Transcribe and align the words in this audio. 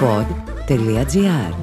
pod.gr 0.00 1.54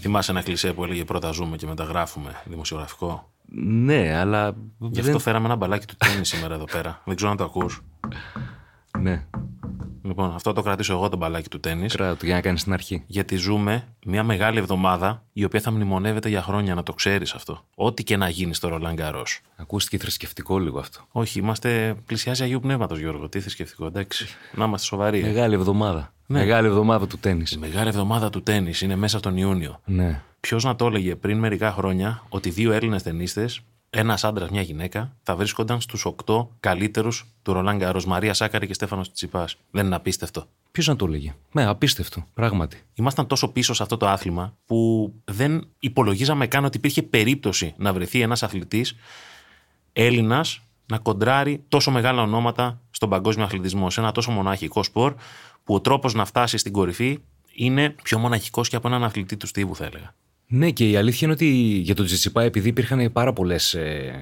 Θυμάσαι 0.00 0.30
ένα 0.30 0.42
κλισέ 0.42 0.72
που 0.72 0.84
έλεγε 0.84 1.04
πρώτα 1.04 1.30
ζούμε 1.30 1.56
και 1.56 1.66
μεταγράφουμε 1.66 2.42
δημοσιογραφικό; 2.44 3.30
Ναι, 3.64 4.16
αλλά. 4.16 4.54
Γι' 4.78 5.00
αυτό 5.00 5.18
φέραμε 5.18 5.46
ένα 5.46 5.56
μπαλάκι 5.56 5.86
του 5.86 5.96
τέννη 5.96 6.26
σήμερα 6.26 6.54
εδώ 6.54 6.64
πέρα. 6.64 7.02
Δεν 7.04 7.16
ξέρω 7.16 7.30
αν 7.30 7.36
το 7.36 7.44
ακούς. 7.44 7.82
Ναι, 8.98 9.26
Λοιπόν, 10.10 10.34
αυτό 10.34 10.52
το 10.52 10.62
κρατήσω 10.62 10.92
εγώ 10.92 11.08
το 11.08 11.16
μπαλάκι 11.16 11.48
του 11.48 11.60
τέννη. 11.60 11.86
κράτο 11.86 12.26
για 12.26 12.34
να 12.34 12.40
κάνεις 12.40 12.62
την 12.62 12.72
αρχή. 12.72 13.02
Γιατί 13.06 13.36
ζούμε 13.36 13.86
μια 14.06 14.22
μεγάλη 14.22 14.58
εβδομάδα 14.58 15.22
η 15.32 15.44
οποία 15.44 15.60
θα 15.60 15.70
μνημονεύεται 15.70 16.28
για 16.28 16.42
χρόνια, 16.42 16.74
να 16.74 16.82
το 16.82 16.92
ξέρεις 16.92 17.32
αυτό. 17.32 17.64
Ό,τι 17.74 18.04
και 18.04 18.16
να 18.16 18.28
γίνει 18.28 18.54
στο 18.54 18.68
Ρολάν 18.68 18.94
Γκαρό. 18.94 19.22
Ακούστηκε 19.56 19.98
θρησκευτικό 19.98 20.58
λίγο 20.58 20.78
αυτό. 20.78 21.00
Όχι, 21.12 21.38
είμαστε. 21.38 21.94
Πλησιάζει 22.06 22.42
Αγίου 22.42 22.60
Πνεύματος, 22.60 22.98
Γιώργο. 22.98 23.28
Τι 23.28 23.40
θρησκευτικό, 23.40 23.86
εντάξει. 23.86 24.26
Να 24.54 24.64
είμαστε 24.64 24.86
σοβαροί. 24.86 25.22
Μεγάλη 25.22 25.54
εβδομάδα. 25.54 26.12
Ναι. 26.26 26.38
Μεγάλη 26.38 26.66
εβδομάδα 26.66 27.06
του 27.06 27.18
τέννη. 27.18 27.44
Η 27.52 27.56
μεγάλη 27.56 27.88
εβδομάδα 27.88 28.30
του 28.30 28.42
τέννη 28.42 28.72
είναι 28.82 28.96
μέσα 28.96 29.18
στον 29.18 29.36
Ιούνιο. 29.36 29.80
Ναι. 29.84 30.22
Ποιος 30.40 30.64
να 30.64 30.76
το 30.76 30.86
έλεγε 30.86 31.16
πριν 31.16 31.38
μερικά 31.38 31.72
χρόνια 31.72 32.22
ότι 32.28 32.50
δύο 32.50 32.72
Έλληνες 32.72 33.02
ταινίστε, 33.02 33.48
ένας 33.90 34.24
άντρας, 34.24 34.50
μια 34.50 34.62
γυναίκα, 34.62 35.16
θα 35.22 35.36
βρίσκονταν 35.36 35.80
στους 35.80 36.04
8 36.04 36.48
καλύτερους 36.60 37.26
του 37.42 37.52
Ρολάν 37.52 37.76
Γκαρό. 37.76 38.00
Μαρία 38.06 38.34
Σάκαρη 38.34 38.66
και 38.66 38.74
Στέφανος 38.74 39.12
Τσιπάς. 39.12 39.56
Δεν 39.70 39.86
είναι 39.86 39.94
απίστευτο. 39.94 40.46
Ποιος 40.70 40.86
να 40.86 40.96
το 40.96 41.04
έλεγε. 41.04 41.34
Ναι, 41.52 41.64
απίστευτο. 41.64 42.26
Πράγματι. 42.34 42.82
Ήμασταν 42.94 43.26
τόσο 43.26 43.48
πίσω 43.48 43.74
σε 43.74 43.82
αυτό 43.82 43.96
το 43.96 44.08
άθλημα 44.08 44.56
που 44.66 45.12
δεν 45.24 45.68
υπολογίζαμε 45.78 46.46
καν 46.46 46.64
ότι 46.64 46.76
υπήρχε 46.76 47.02
περίπτωση 47.02 47.74
να 47.76 47.92
βρεθεί 47.92 48.20
ένας 48.20 48.42
αθλητής 48.42 48.96
Έλληνας 49.92 50.60
να 50.86 50.98
κοντράρει 50.98 51.64
τόσο 51.68 51.90
μεγάλα 51.90 52.22
ονόματα 52.22 52.80
στον 52.90 53.08
παγκόσμιο 53.08 53.44
αθλητισμό. 53.44 53.90
Σε 53.90 54.00
ένα 54.00 54.12
τόσο 54.12 54.30
μοναχικό 54.30 54.82
σπορ 54.82 55.14
που 55.64 55.74
ο 55.74 55.80
τρόπος 55.80 56.14
να 56.14 56.24
φτάσει 56.24 56.58
στην 56.58 56.72
κορυφή 56.72 57.18
είναι 57.54 57.90
πιο 57.90 58.18
μοναχικός 58.18 58.68
και 58.68 58.76
από 58.76 58.88
έναν 58.88 59.04
αθλητή 59.04 59.36
του 59.36 59.46
στίβου, 59.46 59.76
θα 59.76 59.84
έλεγα. 59.84 60.14
Ναι, 60.52 60.70
και 60.70 60.90
η 60.90 60.96
αλήθεια 60.96 61.20
είναι 61.22 61.32
ότι 61.32 61.46
για 61.82 61.94
τον 61.94 62.04
Τζιτσιπά, 62.04 62.42
επειδή 62.42 62.68
υπήρχαν 62.68 63.12
πάρα 63.12 63.32
πολλές 63.32 63.76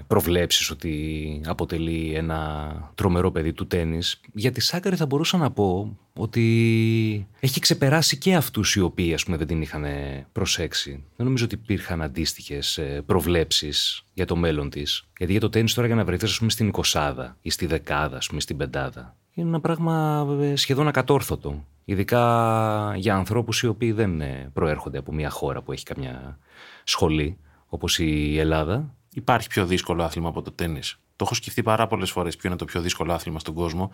προβλέψεις 0.07 0.71
ότι 0.71 1.41
αποτελεί 1.47 2.13
ένα 2.15 2.93
τρομερό 2.95 3.31
παιδί 3.31 3.53
του 3.53 3.67
τέννη, 3.67 3.99
για 4.33 4.53
τη 4.53 4.61
Σάκαρη 4.61 4.97
θα 4.97 5.07
μπορούσα 5.07 5.37
να 5.37 5.51
πω 5.51 5.99
ότι 6.13 7.27
έχει 7.41 7.61
ξεπεράσει 7.61 8.19
και 8.19 8.35
αυτούς 8.35 8.75
οι 8.75 8.81
οποίοι 8.81 9.15
ας 9.15 9.25
πούμε, 9.25 9.37
δεν 9.37 9.47
την 9.47 9.63
είχαν 9.63 9.85
προσέξει. 10.33 10.91
Δεν 11.17 11.27
νομίζω 11.27 11.45
ότι 11.45 11.55
υπήρχαν 11.55 12.03
αντίστοιχες 12.03 12.81
προβλέψεις 13.07 14.05
για 14.15 14.27
το 14.27 14.37
μέλλον 14.37 14.71
της. 14.71 15.05
Γιατί 15.19 15.33
για 15.33 15.41
το 15.41 15.49
τέννη 15.49 15.71
τώρα 15.71 15.87
για 15.87 15.97
να 15.97 16.05
βρεθείς, 16.05 16.31
ας 16.31 16.39
πούμε, 16.39 16.51
στην 16.51 16.71
20 16.93 17.37
ή 17.43 17.51
στη 17.51 17.67
δεκάδα, 17.67 18.17
ας 18.17 18.27
πούμε, 18.27 18.41
στην 18.41 18.57
πεντάδα, 18.57 19.17
είναι 19.41 19.49
ένα 19.49 19.61
πράγμα 19.61 20.27
ε, 20.41 20.57
σχεδόν 20.57 20.89
ακατόρθωτο. 20.89 21.65
Ειδικά 21.85 22.93
για 22.97 23.15
ανθρώπους 23.15 23.63
οι 23.63 23.67
οποίοι 23.67 23.93
δεν 23.93 24.21
ε, 24.21 24.51
προέρχονται 24.53 24.99
από 24.99 25.13
μια 25.13 25.31
χώρα 25.31 25.63
που 25.63 25.73
έχει 25.73 25.85
καμιά 25.85 26.39
σχολή, 26.85 27.39
όπως 27.69 27.99
η 27.99 28.39
Ελλάδα. 28.39 28.95
Υπάρχει 29.15 29.49
πιο 29.49 29.67
δύσκολο 29.67 30.03
άθλημα 30.03 30.29
από 30.29 30.43
το 30.43 30.53
τέννη. 30.53 30.81
Το 31.17 31.25
έχω 31.25 31.35
σκεφτεί 31.35 31.63
πάρα 31.63 31.87
πολλές 31.87 32.11
φορές 32.11 32.37
ποιο 32.37 32.49
είναι 32.49 32.59
το 32.59 32.65
πιο 32.65 32.81
δύσκολο 32.81 33.13
άθλημα 33.13 33.39
στον 33.39 33.55
κόσμο. 33.55 33.91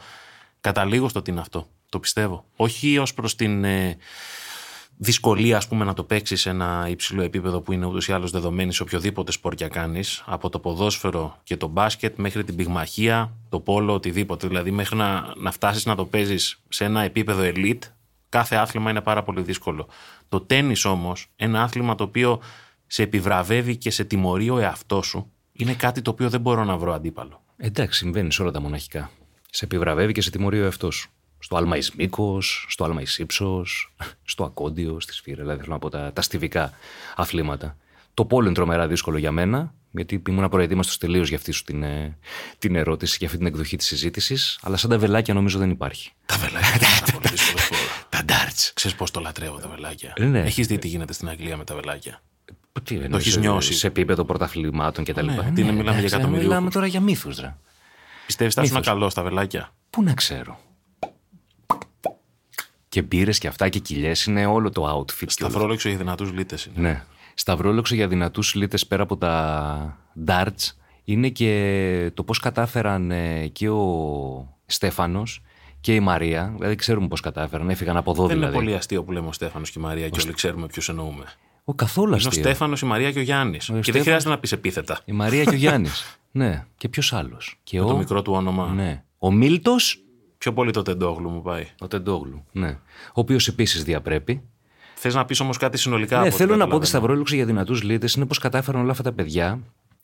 Καταλήγω 0.61 1.09
στο 1.09 1.22
τι 1.22 1.31
είναι 1.31 1.41
αυτό. 1.41 1.67
Το 1.89 1.98
πιστεύω. 1.98 2.45
Όχι 2.56 2.98
ως 2.98 3.15
προς 3.15 3.34
την 3.34 3.65
ε, 3.65 3.97
δυσκολία, 4.97 5.56
ας 5.56 5.69
πούμε, 5.69 5.84
να 5.84 5.95
το 5.95 6.05
παίξεις 6.05 6.41
σε 6.41 6.50
ένα 6.50 6.87
υψηλό 6.91 7.23
επίπεδο 7.23 7.61
που 7.61 7.73
είναι 7.73 7.87
ούτως 7.87 8.09
ή 8.09 8.12
άλλως 8.12 8.31
δεδομένη 8.31 8.73
σε 8.73 8.83
οποιοδήποτε 8.83 9.33
σπορ 9.33 9.55
κάνεις, 9.55 10.23
από 10.27 10.48
το 10.48 10.59
ποδόσφαιρο 10.59 11.39
και 11.42 11.56
το 11.56 11.67
μπάσκετ 11.67 12.17
μέχρι 12.17 12.45
την 12.45 12.56
πυγμαχία, 12.56 13.33
το 13.48 13.61
πόλο, 13.61 13.95
οτιδήποτε. 13.95 14.47
Δηλαδή, 14.47 14.70
μέχρι 14.70 14.97
να, 14.97 15.33
να 15.37 15.50
φτάσεις 15.50 15.84
να 15.84 15.95
το 15.95 16.05
παίζεις 16.05 16.62
σε 16.69 16.84
ένα 16.84 17.03
επίπεδο 17.03 17.42
elite, 17.45 17.83
κάθε 18.28 18.56
άθλημα 18.56 18.91
είναι 18.91 19.00
πάρα 19.00 19.22
πολύ 19.22 19.42
δύσκολο. 19.42 19.89
Το 20.28 20.41
τέννη 20.41 20.75
όμως, 20.84 21.27
ένα 21.37 21.62
άθλημα 21.62 21.95
το 21.95 22.05
οποίο 22.05 22.41
σε 22.87 23.03
επιβραβεύει 23.03 23.77
και 23.77 23.91
σε 23.91 24.05
τιμωρεί 24.05 24.50
ο 24.50 24.59
εαυτός 24.59 25.06
σου, 25.06 25.31
είναι 25.53 25.75
κάτι 25.75 26.03
το 26.03 26.10
οποίο 26.10 26.28
δεν 26.28 26.41
μπορώ 26.41 26.65
να 26.65 26.77
βρω 26.77 26.94
αντίπαλο. 26.94 27.43
Εντάξει, 27.56 27.99
συμβαίνει 27.99 28.33
σε 28.33 28.43
όλα 28.43 28.50
τα 28.50 28.60
μοναχικά. 28.60 29.10
Σε 29.50 29.65
επιβραβεύει 29.65 30.12
και 30.12 30.21
σε 30.21 30.31
τιμωρεί 30.31 30.60
ο 30.60 30.65
εαυτός 30.65 30.94
σου. 30.94 31.10
Στο 31.44 31.56
άλμα 31.56 31.77
εις 31.77 31.93
μήκος, 31.94 32.66
στο 32.69 32.84
άλμα 32.84 33.00
εις 33.00 33.19
ύψος, 33.19 33.94
στο 34.25 34.44
ακόντιο, 34.44 35.00
στη 35.00 35.12
σφύρα, 35.12 35.43
δηλαδή 35.43 35.60
θέλω 35.60 35.72
να 35.72 35.78
πω 35.78 35.88
τα, 35.88 36.12
τα 36.12 36.22
στιβικά 36.22 36.72
αθλήματα. 37.16 37.77
Το 38.15 38.25
πόλο 38.25 38.44
είναι 38.47 38.55
τρομερά 38.55 38.87
δύσκολο 38.87 39.19
για 39.19 39.32
μένα, 39.32 39.75
γιατί 39.91 40.22
ήμουν 40.28 40.49
προετοίμαστος 40.49 40.99
τελείως 40.99 41.28
για 41.28 41.37
αυτή 41.37 41.53
σου 41.53 41.65
την, 41.65 41.83
ε, 41.83 42.16
την 42.59 42.77
ερώτηση, 42.77 43.16
για 43.19 43.27
αυτή 43.27 43.38
την 43.38 43.47
εκδοχή 43.47 43.77
της 43.77 43.87
συζήτησης. 43.87 44.59
Αλλά 44.62 44.77
σαν 44.77 44.91
τα 44.91 44.99
βελάκια 44.99 45.34
νομίζω 45.34 45.59
δεν 45.59 45.71
υπάρχει. 45.71 46.10
Τα 46.27 46.37
βελάκια 46.37 46.69
είναι 46.69 46.87
πάρα 47.00 47.12
πολύ 47.12 47.28
δύσκολο 47.31 47.59
σπορ. 47.65 47.78
Τα 48.09 48.25
darts. 48.28 48.71
Ξέρεις 48.75 48.97
πώς 48.97 49.10
το 49.10 49.21
λατρεύω 49.21 49.56
τα 49.59 49.69
βελάκια. 49.69 50.12
Ε, 50.16 50.25
ναι. 50.25 50.41
Έχεις 50.41 50.66
δει 50.66 50.78
τι 50.78 50.88
γίνεται 50.88 51.12
στην 51.12 51.28
Αγγλία 51.28 51.56
με 51.56 51.65
τα 51.65 51.75
βελάκια; 51.75 52.22
Τι 52.83 52.94
εννοείς, 52.94 53.15
έχεις 53.22 53.33
σε- 53.33 53.38
νιώσει. 53.41 53.72
Σε 53.72 53.87
επίπεδο 53.87 54.25
πρωταθλημάτων 54.25 55.04
κτλ. 55.04 55.25
Ναι, 55.27 55.50
τι 55.54 55.60
είναι, 55.60 55.72
μιλάμε 55.72 55.99
για 55.99 56.06
εκατομμυριούχους. 56.06 56.43
Μιλάμε 56.47 56.71
τώρα 56.71 56.87
για 56.87 57.00
μύθους, 57.00 57.38
ρε. 57.41 57.54
Πιστεύεις 58.27 58.54
θα 58.54 58.62
ήσουν 58.62 58.77
Μύθος. 58.77 58.93
καλό 58.93 59.10
στα 59.10 59.22
βελάκια; 59.22 59.72
Πού 59.91 60.03
να 60.03 60.15
ξέρω. 60.15 60.60
Και 62.94 63.03
μπύρες 63.03 63.38
και 63.38 63.49
αυτά 63.49 63.69
και 63.69 63.78
κοιλιές 63.78 64.25
είναι 64.25 64.47
όλο 64.47 64.71
το 64.71 64.99
outfit. 64.99 65.15
και 65.34 65.43
όλο 65.43 65.50
Σταυρόλεξο 65.50 65.88
για 65.88 65.99
δυνατούς 65.99 66.32
λίτες 66.32 66.65
είναι. 66.65 66.88
Ναι. 66.88 67.03
Σταυρόλεξο 67.34 67.94
για 67.94 68.09
δυνατούς 68.09 68.55
λίτες 68.55 68.87
πέρα 68.87 69.03
από 69.03 69.16
τα 69.16 69.99
darts 70.27 70.72
είναι 71.04 71.28
και 71.28 72.10
το 72.15 72.22
πώς 72.22 72.38
κατάφεραν 72.38 73.10
ε, 73.10 73.47
και 73.47 73.69
ο 73.69 74.49
Στέφανος 74.66 75.43
και 75.81 75.94
η 75.94 76.00
Μαρία. 76.00 76.53
Δηλαδή 76.56 76.75
ξέρουμε 76.75 77.09
πώς 77.09 77.21
κατάφεραν, 77.21 77.71
έφυγαν 77.71 77.97
από 77.97 78.10
εδώ 78.10 78.27
Δεν 78.27 78.37
δηλαδή. 78.37 78.54
είναι 78.56 78.65
πολύ 78.65 78.77
αστείο 78.77 79.04
που 79.04 79.12
λέμε 79.12 79.28
ο 79.28 79.33
Στέφανος 79.33 79.71
και 79.71 79.78
η 79.78 79.83
Μαρία 79.83 80.09
και 80.09 80.21
όλοι 80.25 80.33
ξέρουμε 80.33 80.66
ποιους 80.66 80.88
εννοούμε. 80.88 81.25
Ο 81.65 81.75
καθόλου 81.75 82.06
Είναι 82.15 82.22
ο 82.25 82.28
αστείο. 82.28 82.43
Στέφανος, 82.43 82.81
η 82.81 82.87
Μαρία 82.87 83.12
και 83.12 83.19
ο 83.19 83.22
Γιάννης. 83.22 83.65
Και 83.66 83.72
δεν 83.72 83.83
Στέφανος- 83.83 84.06
χρειάζεται 84.06 84.31
να 84.31 84.38
πεις 84.38 84.53
επίθετα. 84.53 85.00
Η 85.04 85.12
Μαρία 85.12 85.44
και 85.44 85.54
ο 85.54 85.59
Γιάννης. 85.65 86.19
ναι. 86.31 86.65
Και 86.77 86.88
ποιος 86.88 87.12
άλλος. 87.12 87.60
Και 87.62 87.78
Με 87.78 87.84
ο... 87.84 87.88
το 87.88 87.97
μικρό 87.97 88.22
του 88.22 88.33
όνομα. 88.33 88.66
Ναι. 88.75 89.03
Ο 89.19 89.33
Μίλτος, 89.33 90.03
Πιο 90.44 90.53
πολύ 90.53 90.71
το 90.71 90.82
τεντόγλου 90.82 91.31
μου 91.31 91.43
πάει. 91.43 91.66
ο 91.81 91.88
Τεντόγλου. 91.88 92.44
Ναι. 92.53 92.69
Ο 93.09 93.12
οποίος 93.12 93.49
επίσης 93.49 93.84
διαπρέπει. 93.84 94.43
Θες 94.94 95.15
να 95.15 95.25
πεις 95.25 95.41
όμως 95.41 95.56
κάτι 95.56 95.78
συνολικά. 95.78 96.15
Ναι, 96.15 96.27
από 96.27 96.34
ό,τι 96.34 96.37
θέλω 96.37 96.56
να 96.56 96.56
πω 96.56 96.62
ότι 96.62 96.65
καταλαβαίνω. 96.65 96.99
σταυρόληξο 96.99 97.34
για 97.34 97.44
δυνατούς 97.44 97.82
λίτε 97.82 98.09
είναι 98.16 98.27
πώ 98.27 98.34
κατάφεραν 98.34 98.81
όλα 98.81 98.91
αυτά 98.91 99.03
τα 99.03 99.12
παιδιά 99.12 99.59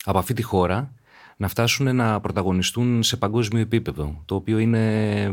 από 0.05 0.17
αυτή 0.17 0.33
τη 0.33 0.41
χώρα 0.41 0.93
να 1.37 1.47
φτάσουν 1.47 1.95
να 1.95 2.19
πρωταγωνιστούν 2.19 3.03
σε 3.03 3.17
παγκόσμιο 3.17 3.61
επίπεδο. 3.61 4.21
Το 4.25 4.35
οποίο 4.35 4.57
είναι. 4.57 5.21
ε, 5.21 5.31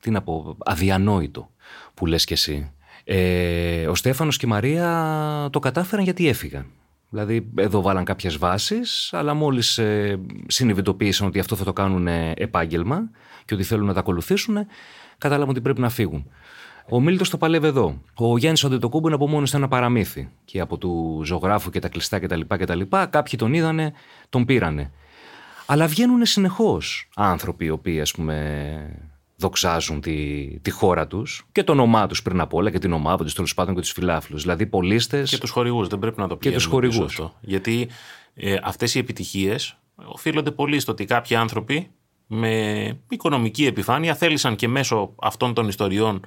Τι 0.00 0.10
να 0.10 0.22
πω, 0.22 0.56
αδιανόητο 0.64 1.50
που 1.94 2.06
λες 2.06 2.24
και 2.24 2.34
εσύ. 2.34 2.70
Ε, 3.04 3.86
ο 3.86 3.94
Στέφανος 3.94 4.36
και 4.36 4.46
η 4.46 4.48
Μαρία 4.48 5.48
το 5.52 5.58
κατάφεραν 5.58 6.04
γιατί 6.04 6.28
έφυγαν. 6.28 6.66
Δηλαδή 7.12 7.50
εδώ 7.56 7.82
βάλαν 7.82 8.04
κάποιες 8.04 8.38
βάσεις, 8.38 9.10
αλλά 9.12 9.34
μόλις 9.34 9.78
ε, 9.78 10.20
συνειδητοποίησαν 10.46 11.26
ότι 11.26 11.38
αυτό 11.38 11.56
θα 11.56 11.64
το 11.64 11.72
κάνουν 11.72 12.06
ε, 12.06 12.32
επάγγελμα 12.36 13.10
και 13.44 13.54
ότι 13.54 13.62
θέλουν 13.62 13.86
να 13.86 13.92
τα 13.92 14.00
ακολουθήσουν, 14.00 14.56
κατάλαβαν 15.18 15.48
ότι 15.48 15.60
πρέπει 15.60 15.80
να 15.80 15.88
φύγουν. 15.88 16.26
Ο 16.88 17.00
Μίλτος 17.00 17.30
το 17.30 17.36
παλεύει 17.36 17.66
εδώ. 17.66 18.02
Ο 18.14 18.38
Γιάννης 18.38 18.64
Αντετοκούμπο 18.64 19.06
είναι 19.06 19.16
από 19.16 19.28
μόνος 19.28 19.50
του 19.50 19.56
ένα 19.56 19.68
παραμύθι. 19.68 20.28
Και 20.44 20.60
από 20.60 20.78
του 20.78 21.22
ζωγράφου 21.24 21.70
και 21.70 21.78
τα 21.78 21.88
κλειστά 21.88 22.18
κτλ. 22.18 22.40
κτλ. 22.48 22.80
Κάποιοι 23.10 23.38
τον 23.38 23.54
είδανε, 23.54 23.92
τον 24.28 24.44
πήρανε. 24.44 24.90
Αλλά 25.66 25.86
βγαίνουν 25.86 26.24
συνεχώς 26.24 27.08
άνθρωποι 27.16 27.64
οι 27.64 27.70
οποίοι, 27.70 28.00
ας 28.00 28.12
πούμε, 28.12 29.11
δοξάζουν 29.42 30.00
τη, 30.00 30.46
τη 30.60 30.70
χώρα 30.70 31.06
τους 31.06 31.46
και 31.52 31.64
το 31.64 31.72
όνομά 31.72 32.06
τους 32.06 32.22
πριν 32.22 32.40
απ' 32.40 32.54
όλα 32.54 32.70
και 32.70 32.78
την 32.78 32.92
ομάδα 32.92 33.24
τους 33.24 33.34
τέλος 33.34 33.54
πάντων 33.54 33.74
και 33.74 33.80
τους 33.80 33.90
φιλάφλου. 33.90 34.38
Δηλαδή, 34.38 34.66
πολίστες. 34.66 35.30
Και 35.30 35.38
τους 35.38 35.50
χορηγούς, 35.50 35.88
δεν 35.88 35.98
πρέπει 35.98 36.20
να 36.20 36.28
το 36.28 36.36
Και 36.36 36.50
τους 36.50 36.68
πηγαίνουμε 36.68 36.86
πίσω 36.86 36.98
χορηγούς. 36.98 37.20
αυτό. 37.20 37.38
Γιατί 37.40 37.88
ε, 38.34 38.56
αυτές 38.62 38.94
οι 38.94 38.98
επιτυχίες 38.98 39.76
οφείλονται 40.04 40.50
πολύ 40.50 40.80
στο 40.80 40.92
ότι 40.92 41.04
κάποιοι 41.04 41.36
άνθρωποι 41.36 41.90
με 42.26 42.98
οικονομική 43.08 43.66
επιφάνεια 43.66 44.14
θέλησαν 44.14 44.56
και 44.56 44.68
μέσω 44.68 45.14
αυτών 45.22 45.54
των 45.54 45.68
ιστοριών 45.68 46.26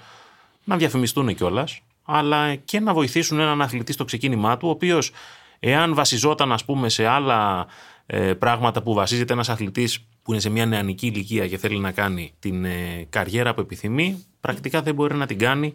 να 0.64 0.78
διαφημιστούν 0.78 1.36
κιόλας, 1.36 1.82
αλλά 2.04 2.56
και 2.56 2.80
να 2.80 2.94
βοηθήσουν 2.94 3.40
έναν 3.40 3.62
αθλητή 3.62 3.94
στο 3.94 4.06
ξεκίνημά 4.06 4.58
του, 4.58 4.68
ο 4.68 4.72
οποίος, 4.72 5.12
εάν 5.60 5.94
βασιζόταν, 5.94 6.52
ας 6.52 6.66
πούμε, 6.66 6.90
σε 6.90 7.06
άλλα 7.06 7.60
ε, 7.60 7.95
πράγματα 8.40 8.84
που 8.84 8.94
βασίζεται 8.94 9.34
ένας 9.34 9.50
αθλητής 9.50 10.08
που 10.26 10.32
είναι 10.32 10.42
σε 10.42 10.50
μια 10.50 10.66
νεανική 10.66 11.08
ηλικία 11.08 11.48
και 11.48 11.58
θέλει 11.58 11.80
να 11.80 11.92
κάνει 11.92 12.34
την 12.40 12.66
ε, 12.66 13.06
καριέρα 13.10 13.54
που 13.54 13.62
επιθυμεί, 13.62 14.26
πρακτικά 14.42 14.82
δεν 14.82 14.94
μπορεί 14.94 15.16
να 15.16 15.26
την 15.26 15.38
κάνει 15.38 15.74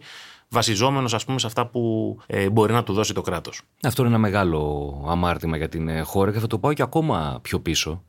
βασιζόμενος, 0.49 1.13
ας 1.13 1.25
πούμε, 1.25 1.39
σε 1.39 1.47
αυτά 1.47 1.67
που 1.67 2.17
ε, 2.25 2.49
μπορεί 2.49 2.73
να 2.73 2.83
του 2.83 2.93
δώσει 2.93 3.13
το 3.13 3.21
κράτος. 3.21 3.61
Αυτό 3.83 4.01
είναι 4.01 4.11
ένα 4.11 4.19
μεγάλο 4.19 5.05
αμάρτημα 5.07 5.57
για 5.57 5.69
την 5.69 5.87
ε, 5.87 6.01
χώρα 6.01 6.31
και 6.31 6.39
θα 6.39 6.47
το 6.47 6.59
πάω 6.59 6.73
και 6.73 6.81
ακόμα 6.81 7.39
πιο 7.41 7.59
πίσω. 7.59 8.03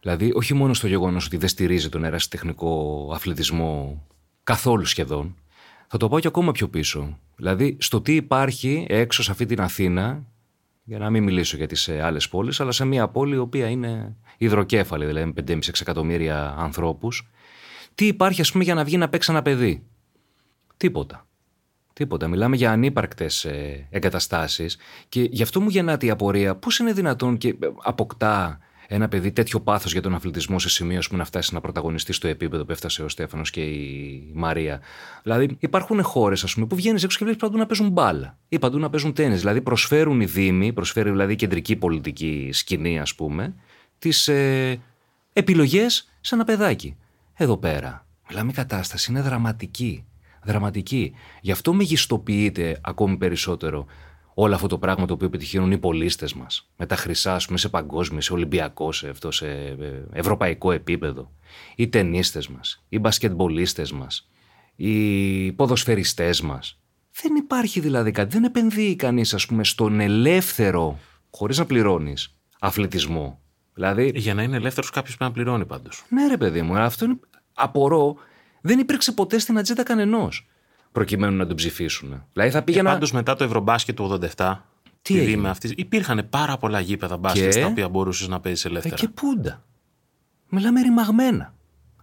Δηλαδή, 0.00 0.32
όχι 0.34 0.54
μόνο 0.54 0.74
στο 0.74 0.86
γεγονός 0.86 1.26
ότι 1.26 1.36
δεν 1.36 1.48
στηρίζει 1.48 1.88
τον 1.88 2.04
ερασιτεχνικό 2.04 3.10
αθλητισμό 3.14 4.02
καθόλου 4.44 4.84
σχεδόν, 4.84 5.34
θα 5.86 5.96
το 5.96 6.08
πάω 6.08 6.20
και 6.20 6.28
ακόμα 6.28 6.52
πιο 6.52 6.68
πίσω. 6.68 7.18
Δηλαδή, 7.36 7.76
στο 7.80 8.00
τι 8.00 8.14
υπάρχει 8.14 8.86
έξω 8.88 9.22
σε 9.22 9.30
αυτή 9.30 9.46
την 9.46 9.60
Αθήνα, 9.60 10.24
για 10.88 10.98
να 10.98 11.10
μην 11.10 11.22
μιλήσω 11.22 11.56
για 11.56 11.66
τις 11.66 11.88
άλλες 11.88 12.28
πόλεις, 12.28 12.60
αλλά 12.60 12.72
σε 12.72 12.84
μια 12.84 13.08
πόλη 13.08 13.34
η 13.34 13.38
οποία 13.38 13.68
είναι 13.68 14.16
υδροκέφαλη, 14.38 15.06
δηλαδή 15.06 15.32
με 15.36 15.44
5,5 15.48 15.80
εκατομμύρια 15.80 16.54
ανθρώπους, 16.58 17.28
τι 17.94 18.06
υπάρχει, 18.06 18.40
ας 18.40 18.52
πούμε, 18.52 18.64
για 18.64 18.74
να 18.74 18.84
βγει 18.84 18.96
να 18.96 19.08
παίξει 19.08 19.30
ένα 19.30 19.42
παιδί; 19.42 19.86
Τίποτα. 20.76 21.26
Τίποτα. 21.92 22.28
Μιλάμε 22.28 22.56
για 22.56 22.70
ανύπαρκτες 22.70 23.46
εγκαταστάσεις. 23.90 24.78
Και 25.08 25.22
γι' 25.22 25.42
αυτό 25.42 25.60
μου 25.60 25.68
γεννάται 25.68 26.06
η 26.06 26.10
απορία 26.10 26.56
πώς 26.56 26.78
είναι 26.78 26.92
δυνατόν 26.92 27.36
και 27.36 27.56
αποκτά 27.82 28.58
ένα 28.90 29.08
παιδί 29.08 29.32
τέτοιο 29.32 29.60
πάθος 29.60 29.92
για 29.92 30.02
τον 30.02 30.14
αθλητισμό 30.14 30.58
σε 30.58 30.68
σημείο 30.68 31.00
πούμε, 31.06 31.18
να 31.18 31.24
φτάσει 31.24 31.54
να 31.54 31.60
πρωταγωνιστεί 31.60 32.12
στο 32.12 32.28
επίπεδο 32.28 32.64
που 32.64 32.72
έφτασε 32.72 33.02
ο 33.02 33.08
Στέφανος 33.08 33.50
και 33.50 33.60
η 33.60 34.30
Μαρία. 34.34 34.80
Δηλαδή, 35.22 35.56
υπάρχουν 35.58 36.02
χώρες 36.02 36.56
που 36.68 36.76
βγαίνεις 36.76 37.02
έξω 37.02 37.18
και 37.18 37.24
βλέπεις 37.24 37.42
παντού 37.42 37.58
να 37.58 37.66
παίζουν 37.66 37.88
μπάλα 37.88 38.38
ή 38.48 38.58
παντού 38.58 38.78
να 38.78 38.90
παίζουν 38.90 39.12
τέννη. 39.12 39.36
Δηλαδή, 39.36 39.60
προσφέρουν 39.60 40.20
οι 40.20 40.24
Δήμοι, 40.24 40.72
προσφέρει 40.72 41.10
δηλαδή 41.10 41.32
η 41.32 41.36
κεντρική 41.36 41.76
πολιτική 41.76 42.50
σκηνή, 42.52 42.98
ας 42.98 43.14
πούμε, 43.14 43.54
τις 43.98 44.28
ε, 44.28 44.80
επιλογές 45.32 46.08
σε 46.20 46.34
ένα 46.34 46.44
παιδάκι. 46.44 46.96
Εδώ 47.34 47.56
πέρα, 47.56 48.06
μιλάμε 48.28 48.50
η 48.50 48.54
κατάσταση 48.54 49.10
είναι 49.10 49.20
δραματική. 49.20 50.04
Δραματική. 50.42 51.14
Γι' 51.40 51.52
αυτό 51.52 51.72
μεγιστοποιείται 51.72 52.80
ακόμη 52.82 53.16
περισσότερο 53.16 53.86
όλο 54.40 54.54
αυτό 54.54 54.66
το 54.66 54.78
πράγμα 54.78 55.06
το 55.06 55.12
οποίο 55.12 55.26
επιτυχαίνουν 55.26 55.70
οι 55.70 55.78
πολίστες 55.78 56.34
μας. 56.34 56.70
Με 56.76 56.86
τα 56.86 56.96
χρυσά, 56.96 57.34
ας 57.34 57.46
πούμε, 57.46 57.58
σε 57.58 57.68
παγκόσμιο, 57.68 58.20
σε 58.20 58.32
ολυμπιακό, 58.32 58.92
σε, 58.92 59.08
αυτό, 59.08 59.30
σε 59.30 59.46
ε, 59.46 59.76
ευρωπαϊκό 60.12 60.72
επίπεδο. 60.72 61.32
Οι 61.76 61.88
ταινίστε 61.88 62.42
μας, 62.56 62.84
οι 62.88 62.98
μπασκετμπολίστες 62.98 63.92
μας, 63.92 64.28
οι 64.76 65.52
ποδοσφαιριστές 65.52 66.40
μας. 66.40 66.80
Δεν 67.22 67.34
υπάρχει 67.36 67.80
δηλαδή 67.80 68.10
κάτι. 68.10 68.34
Δεν 68.34 68.44
επενδύει 68.44 68.96
κανείς, 68.96 69.34
ας 69.34 69.46
πούμε, 69.46 69.64
στον 69.64 70.00
ελεύθερο, 70.00 70.98
χωρίς 71.30 71.58
να 71.58 71.66
πληρώνεις, 71.66 72.36
αθλητισμό. 72.58 73.40
Δηλαδή... 73.74 74.12
Για 74.14 74.34
να 74.34 74.42
είναι 74.42 74.56
ελεύθερος, 74.56 74.90
κάποιος 74.90 75.16
πρέπει 75.16 75.30
να 75.30 75.42
πληρώνει 75.42 75.66
πάντως. 75.66 76.04
Ναι, 76.08 76.26
ρε 76.26 76.36
παιδί 76.36 76.62
μου, 76.62 76.78
αυτό 76.78 77.04
είναι. 77.04 77.18
Απορώ, 77.54 78.16
δεν 78.60 78.78
υπήρξε 78.78 79.12
ποτέ 79.12 79.38
στην 79.38 79.58
ατζέντα 79.58 79.82
κανενός 79.82 80.48
προκειμένου 80.92 81.36
να 81.36 81.46
τον 81.46 81.56
ψηφίσουν. 81.56 82.24
Δηλαδή 82.32 82.50
θα 82.50 82.62
πήγαινα... 82.62 82.90
Πάντως 82.90 83.12
μετά 83.12 83.36
το 83.36 83.44
Ευρωμπάσκετ 83.44 83.96
του 83.96 84.18
87. 84.36 84.56
Τι 85.02 85.18
έγινε; 85.18 85.48
Αυτής... 85.48 85.72
Υπήρχαν 85.76 86.26
πάρα 86.30 86.56
πολλά 86.56 86.80
γήπεδα 86.80 87.16
μπάσκετ 87.16 87.52
στα 87.52 87.66
οποία 87.66 87.88
μπορούσες 87.88 88.28
να 88.28 88.40
παίζεις 88.40 88.64
ελεύθερα. 88.64 88.94
Ε, 88.94 88.98
και 88.98 89.08
πούντα. 89.08 89.62
Μιλάμε 90.48 90.80
ρημαγμένα. 90.80 91.54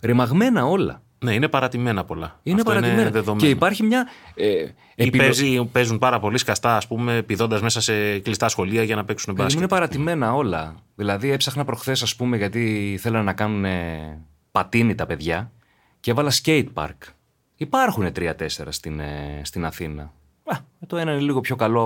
Ρημαγμένα 0.01 0.65
όλα. 0.65 1.03
Ναι, 1.19 1.33
είναι 1.33 1.47
παρατημένα 1.47 2.03
πολλά. 2.03 2.39
Είναι 2.43 2.61
Αυτό 2.61 2.71
παρατημένα. 2.71 3.19
Είναι 3.19 3.35
και 3.37 3.49
υπάρχει 3.49 3.83
μια. 3.83 4.07
Ε, 4.35 4.65
επιλο... 4.95 5.23
παίζει, 5.23 5.65
παίζουν 5.65 5.97
πάρα 5.99 6.19
πολύ 6.19 6.37
σκαστά, 6.37 6.75
ας 6.75 6.87
πούμε, 6.87 7.21
πηδώντας 7.21 7.61
μέσα 7.61 7.81
σε 7.81 8.19
κλειστά 8.19 8.49
σχολεία 8.49 8.83
για 8.83 8.95
να 8.95 9.05
παίξουν 9.05 9.33
μπάσκετ. 9.33 9.57
Είναι 9.57 9.67
παρατημένα 9.67 10.33
όλα. 10.33 10.75
Δηλαδή, 10.95 11.31
έψαχνα 11.31 11.65
προχθές, 11.65 12.01
ας 12.01 12.15
πούμε, 12.15 12.37
γιατί 12.37 12.97
θέλανε 13.01 13.23
να 13.23 13.33
κάνουν 13.33 13.65
πατίνι 14.51 14.95
τα 14.95 15.05
παιδιά 15.05 15.51
και 15.99 16.11
έβαλα 16.11 16.31
skate 16.43 16.67
park. 16.73 16.97
Υπάρχουν 17.55 18.11
τρία-τέσσερα 18.11 18.71
στην, 18.71 18.99
ε, 18.99 19.41
στην 19.43 19.65
Αθήνα. 19.65 20.13
Α, 20.43 20.57
το 20.87 20.97
ένα 20.97 21.11
είναι 21.11 21.21
λίγο 21.21 21.41
πιο 21.41 21.55
καλό 21.55 21.83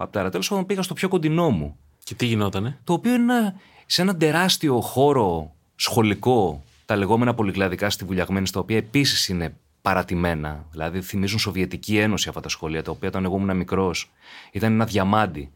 από 0.00 0.12
τα 0.12 0.20
άλλα. 0.20 0.30
Τέλος 0.30 0.48
πάντων, 0.48 0.66
πήγα 0.66 0.82
στο 0.82 0.94
πιο 0.94 1.08
κοντινό 1.08 1.50
μου. 1.50 1.76
Και 2.04 2.14
τι 2.14 2.26
γινότανε; 2.26 2.78
Το 2.84 2.92
οποίο 2.92 3.14
είναι 3.14 3.54
σε 3.86 4.02
ένα 4.02 4.16
τεράστιο 4.16 4.80
χώρο 4.80 5.52
σχολικό, 5.76 6.64
τα 6.84 6.96
λεγόμενα 6.96 7.34
πολυκλαδικά 7.34 7.90
στη 7.90 8.04
Βουλιαγμένη, 8.04 8.46
στα 8.46 8.60
οποία 8.60 8.76
επίσης 8.76 9.28
είναι 9.28 9.56
παρατημένα. 9.82 10.64
Δηλαδή, 10.70 11.00
θυμίζουν 11.00 11.38
Σοβιετική 11.38 11.98
Ένωση 11.98 12.28
αυτά 12.28 12.40
τα 12.40 12.48
σχολεία, 12.48 12.82
τα 12.82 12.90
οποία 12.90 13.08
όταν 13.08 13.24
εγώ 13.24 13.36
ήμουν 13.36 13.56
μικρός 13.56 14.10
ήταν 14.52 14.72
ένα 14.72 14.84
διαμάντι 14.84 15.50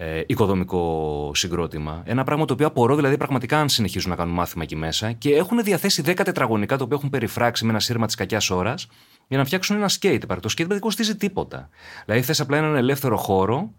ε, 0.00 0.22
οικοδομικό 0.26 1.30
συγκρότημα. 1.34 2.02
Ένα 2.06 2.24
πράγμα 2.24 2.44
το 2.44 2.52
οποίο 2.52 2.66
απορώ 2.66 2.96
δηλαδή 2.96 3.16
πραγματικά 3.16 3.60
αν 3.60 3.68
συνεχίζουν 3.68 4.10
να 4.10 4.16
κάνουν 4.16 4.34
μάθημα 4.34 4.62
εκεί 4.62 4.76
μέσα 4.76 5.12
και 5.12 5.34
έχουν 5.34 5.62
διαθέσει 5.62 6.02
10 6.06 6.20
τετραγωνικά 6.24 6.76
το 6.76 6.84
οποίο 6.84 6.96
έχουν 6.96 7.10
περιφράξει 7.10 7.64
με 7.64 7.70
ένα 7.70 7.80
σύρμα 7.80 8.06
της 8.06 8.14
κακιάς 8.14 8.50
ώρας 8.50 8.88
για 9.28 9.38
να 9.38 9.44
φτιάξουν 9.44 9.76
ένα 9.76 9.90
skate 10.00 10.20
park. 10.28 10.38
Το 10.40 10.54
skate 10.58 10.66
δεν 10.66 10.78
κοστίζει 10.78 11.16
τίποτα. 11.16 11.68
Δηλαδή 12.04 12.24
θες 12.24 12.40
απλά 12.40 12.56
έναν 12.56 12.76
ελεύθερο 12.76 13.16
χώρο, 13.16 13.74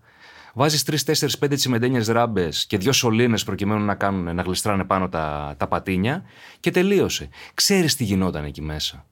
βάζεις 0.53 1.05
3-4-5 1.39 1.55
τσιμεντένιες 1.55 2.07
ράμπες 2.07 2.65
και 2.65 2.77
δύο 2.77 2.91
σωλήνες 2.91 3.43
προκειμένου 3.43 3.85
να, 3.85 3.95
κάνουν, 3.95 4.35
να 4.35 4.41
γλιστράνε 4.41 4.83
πάνω 4.83 5.09
τα, 5.09 5.55
τα 5.57 5.67
πατίνια 5.67 6.23
και 6.59 6.71
τελείωσε. 6.71 7.29
Ξέρεις 7.53 7.95
τι 7.95 8.03
γινόταν 8.03 8.45
εκεί 8.45 8.61
μέσα. 8.61 9.05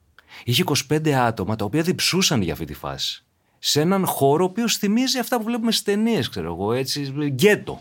Είχε 0.44 0.64
25 0.90 1.08
άτομα 1.10 1.56
τα 1.56 1.64
οποία 1.64 1.82
διψούσαν 1.82 2.42
για 2.42 2.52
αυτή 2.52 2.64
τη 2.64 2.74
φάση 2.74 3.22
σε 3.58 3.80
έναν 3.80 4.06
χώρο 4.06 4.44
ο 4.44 4.48
οποίος 4.48 4.76
θυμίζει 4.76 5.18
αυτά 5.18 5.38
που 5.38 5.44
βλέπουμε 5.44 5.72
στις 5.72 5.84
ταινίες, 5.84 6.28
ξέρω 6.28 6.52
εγώ, 6.52 6.72
έτσι. 6.72 7.14
Γκέτο. 7.26 7.80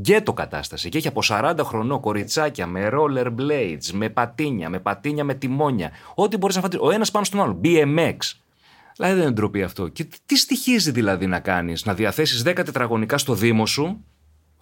Γκέτο 0.00 0.32
κατάσταση. 0.32 0.88
Και 0.88 0.98
έχει 0.98 1.08
από 1.08 1.20
40 1.24 1.54
χρονών 1.62 2.00
κοριτσάκια 2.00 2.66
με 2.66 2.88
roller 2.92 3.26
blades, 3.38 3.90
με 3.92 4.08
πατίνια, 4.08 4.68
με 4.68 4.78
πατίνια 4.78 5.24
με 5.24 5.34
τιμόνια. 5.34 5.90
Ό,τι 6.14 6.36
μπορείς 6.36 6.56
να 6.56 6.62
φανταστείς. 6.62 6.88
Ο 6.88 6.92
ένας 6.92 7.10
πάνω 7.10 7.24
στον 7.24 7.40
άλλο. 7.40 7.60
BMX. 7.64 8.16
Δηλαδή 8.96 9.14
δεν 9.14 9.22
είναι 9.22 9.30
ντροπή 9.30 9.62
αυτό. 9.62 9.88
Και 9.88 10.06
τι 10.26 10.36
στοιχίζει 10.36 10.90
δηλαδή 10.90 11.26
να 11.26 11.40
κάνεις, 11.40 11.84
να 11.84 11.94
διαθέσεις 11.94 12.42
10 12.42 12.54
τετραγωνικά 12.54 13.18
στο 13.18 13.34
Δήμο 13.34 13.66
σου, 13.66 14.04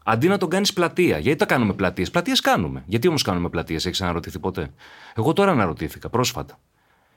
αντί 0.05 0.29
να 0.29 0.39
τον 0.39 0.49
κάνεις 0.49 0.73
πλατεία. 0.73 1.19
Γιατί 1.19 1.39
τα 1.39 1.47
κάνουμε 1.47 1.73
πλατείες; 1.73 2.11
Πλατείες 2.11 2.41
κάνουμε. 2.41 2.83
Γιατί 2.87 3.09
όμως 3.09 3.23
κάνουμε 3.23 3.49
πλατείες, 3.49 3.87
έχεις 3.87 4.01
αναρωτηθεί 4.03 4.39
ποτέ; 4.39 4.71
Εγώ 5.15 5.33
τώρα 5.33 5.51
αναρωτήθηκα 5.51 6.09
πρόσφατα. 6.09 6.59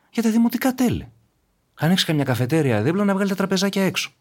Για 0.09 0.23
τα 0.23 0.29
δημοτικά 0.29 0.73
τέλη. 0.73 1.11
Αν 1.79 1.91
έχεις 1.91 2.03
καμιά 2.03 2.23
καφετέρια 2.23 2.81
δίπλα, 2.81 3.03
να 3.03 3.13
βγάλει 3.13 3.29
τα 3.29 3.35
τραπεζάκια 3.35 3.83
έξω. 3.83 4.11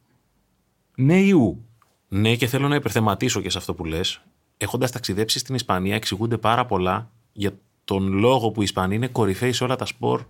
Ναι, 0.94 1.20
ιού. 1.20 1.64
Ναι, 2.08 2.36
και 2.36 2.46
θέλω 2.46 2.68
να 2.68 2.74
υπερθεματίσω 2.74 3.40
και 3.40 3.50
σε 3.50 3.58
αυτό 3.58 3.74
που 3.74 3.84
λες. 3.84 4.20
Έχοντας 4.56 4.90
ταξιδέψει 4.90 5.38
στην 5.38 5.54
Ισπανία, 5.54 5.94
εξηγούνται 5.94 6.38
πάρα 6.38 6.66
πολλά 6.66 7.10
για 7.32 7.58
τον 7.84 8.12
λόγο 8.12 8.50
που 8.50 8.60
οι 8.60 8.64
Ισπανοί 8.64 8.94
είναι 8.94 9.08
κορυφαίοι 9.08 9.52
σε 9.52 9.64
όλα 9.64 9.76
τα 9.76 9.84
σπορ 9.84 10.24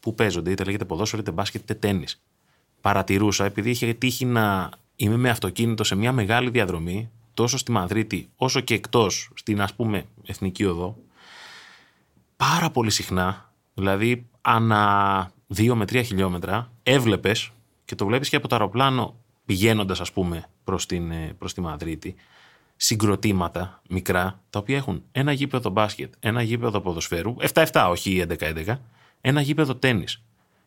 που 0.00 0.14
παίζονται, 0.14 0.50
είτε 0.50 0.64
λέγεται 0.64 0.84
ποδόσφαιρο, 0.84 1.22
είτε 1.22 1.30
μπάσκετ, 1.30 1.60
είτε 1.60 1.74
τέννη. 1.74 2.04
Παρατηρούσα, 2.80 3.44
επειδή 3.44 3.70
είχε 3.70 3.92
τύχει 3.92 4.24
να 4.24 4.70
είμαι 4.96 5.16
με 5.16 5.30
αυτοκίνητο 5.30 5.84
σε 5.84 5.94
μια 5.94 6.12
μεγάλη 6.12 6.50
διαδρομή, 6.50 7.10
τόσο 7.34 7.58
στη 7.58 7.70
Μαδρίτη 7.70 8.30
όσο 8.36 8.60
και 8.60 8.74
εκτός 8.74 9.30
στην 9.34 9.60
ας 9.60 9.74
πούμε 9.74 10.04
εθνική 10.26 10.64
οδό, 10.64 10.96
πάρα 12.36 12.70
πολύ 12.70 12.90
συχνά, 12.90 13.52
δηλαδή 13.74 14.26
ανα 14.40 15.32
2 15.56 15.74
με 15.74 15.84
3 15.84 16.02
χιλιόμετρα, 16.04 16.72
έβλεπες 16.82 17.50
και 17.84 17.94
το 17.94 18.06
βλέπεις 18.06 18.28
και 18.28 18.36
από 18.36 18.48
το 18.48 18.54
αεροπλάνο 18.54 19.16
πηγαίνοντας, 19.44 20.00
ας 20.00 20.12
πούμε, 20.12 20.44
προς 20.64 20.86
προς 21.38 21.54
τη 21.54 21.60
Μαδρίτη, 21.60 22.14
συγκροτήματα 22.76 23.82
μικρά, 23.88 24.40
τα 24.50 24.58
οποία 24.58 24.76
έχουν 24.76 25.02
ένα 25.12 25.32
γήπεδο 25.32 25.70
μπάσκετ, 25.70 26.14
ένα 26.20 26.42
γήπεδο 26.42 26.80
ποδοσφαίρου, 26.80 27.34
7-7, 27.52 27.86
όχι 27.90 28.24
11-11, 28.28 28.76
ένα 29.20 29.40
γήπεδο 29.40 29.74
τέννη. 29.74 30.04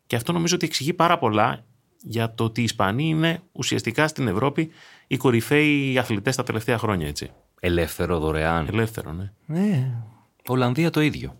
Και 0.08 0.16
αυτό 0.16 0.32
νομίζω 0.32 0.56
ότι 0.56 0.66
εξηγεί 0.66 0.94
πάρα 0.94 1.18
πολλά 1.18 1.64
για 2.04 2.34
το 2.34 2.44
ότι 2.44 2.62
οι 2.62 2.64
Ισπανοί 2.64 3.10
είναι 3.10 3.42
ουσιαστικά 3.52 4.08
στην 4.08 4.28
Ευρώπη 4.28 4.72
οι 5.08 5.18
κορυφαίοι 5.18 5.98
αθλητές 5.98 6.36
τα 6.36 6.44
τελευταία 6.44 6.78
χρόνια, 6.78 7.08
έτσι. 7.08 7.32
Ελεύθερο, 7.60 8.20
δωρεάν. 8.20 8.68
Ελεύθερο, 8.68 9.12
ναι. 9.12 9.32
Ναι. 9.46 9.92
Ολλανδία 10.48 10.90
το 10.90 11.02
ίδιο. 11.02 11.36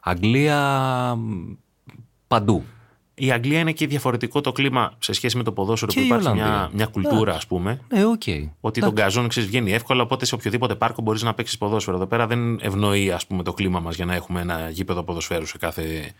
Αγγλία 0.00 1.18
παντού. 2.26 2.64
Η 3.16 3.32
Αγγλία 3.32 3.58
είναι 3.58 3.72
και 3.72 3.86
διαφορετικό 3.86 4.40
το 4.40 4.52
κλίμα 4.52 4.92
σε 4.98 5.12
σχέση 5.12 5.36
με 5.36 5.42
το 5.42 5.52
ποδόσφαιρο 5.52 5.92
που 5.92 6.00
υπάρχει 6.00 6.32
μια, 6.32 6.70
μια 6.72 6.86
κουλτούρα, 6.86 7.34
ας 7.34 7.46
πούμε. 7.46 7.80
Ναι, 7.88 8.02
okay. 8.18 8.48
Ότι 8.60 8.80
τον 8.80 8.94
καζόν 8.94 9.28
ξέρεις 9.28 9.48
βγαίνει 9.48 9.72
εύκολα, 9.72 10.02
οπότε 10.02 10.24
σε 10.24 10.34
οποιοδήποτε 10.34 10.74
πάρκο 10.74 11.02
μπορείς 11.02 11.22
να 11.22 11.34
παίξεις 11.34 11.58
ποδόσφαιρο. 11.58 11.96
Εδώ 11.96 12.06
πέρα 12.06 12.26
δεν 12.26 12.58
ευνοεί 12.60 13.10
ας 13.10 13.26
πούμε, 13.26 13.42
το 13.42 13.52
κλίμα 13.52 13.80
μας 13.80 13.96
για 13.96 14.04
να 14.04 14.14
έχουμε 14.14 14.40
ένα 14.40 14.68
γήπεδο 14.68 15.02
ποδοσφαίρου 15.02 15.46
σε 15.46 15.58
κάθε 15.58 16.12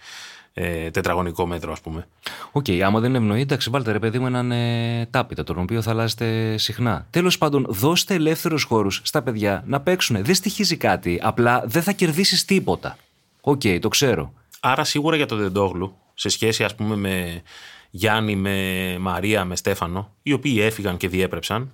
ε, 0.54 0.90
τετραγωνικό 0.90 1.46
μέτρο, 1.46 1.72
ας 1.72 1.80
πούμε. 1.80 2.06
OK, 2.52 2.64
okay, 2.68 2.80
άμα 2.80 3.00
δεν 3.00 3.14
ευνοεί, 3.14 3.40
εντάξει, 3.40 3.70
βάλτε 3.70 3.92
ρε 3.92 3.98
παιδί 3.98 4.18
μου 4.18 4.26
έναν 4.26 4.52
ε, 4.52 5.06
τάπητα, 5.10 5.44
τον 5.44 5.58
οποίο 5.58 5.82
θα 5.82 5.90
αλλάζετε 5.90 6.56
συχνά. 6.58 7.06
Τέλος 7.10 7.38
πάντων, 7.38 7.66
δώστε 7.68 8.14
ελεύθερους 8.14 8.62
χώρους 8.62 9.00
στα 9.04 9.22
παιδιά 9.22 9.62
να 9.66 9.80
παίξουν. 9.80 10.24
Δεν 10.24 10.34
στοιχίζει 10.34 10.76
κάτι. 10.76 11.20
Απλά 11.22 11.62
δεν 11.66 11.82
θα 11.82 11.92
κερδίσεις 11.92 12.44
τίποτα. 12.44 12.96
OK, 13.40 13.60
okay, 13.64 13.78
το 13.80 13.88
ξέρω. 13.88 14.32
Άρα 14.60 14.84
σίγουρα 14.84 15.16
για 15.16 15.26
τον 15.26 15.38
Δεντόγλου 15.38 15.96
σε 16.14 16.28
σχέση 16.28 16.64
ας 16.64 16.74
πούμε 16.74 16.96
με 16.96 17.42
Γιάννη, 17.90 18.36
με 18.36 18.96
Μαρία, 19.00 19.44
με 19.44 19.56
Στέφανο, 19.56 20.14
οι 20.22 20.32
οποίοι 20.32 20.58
έφυγαν 20.60 20.96
και 20.96 21.08
διέπρεψαν, 21.08 21.72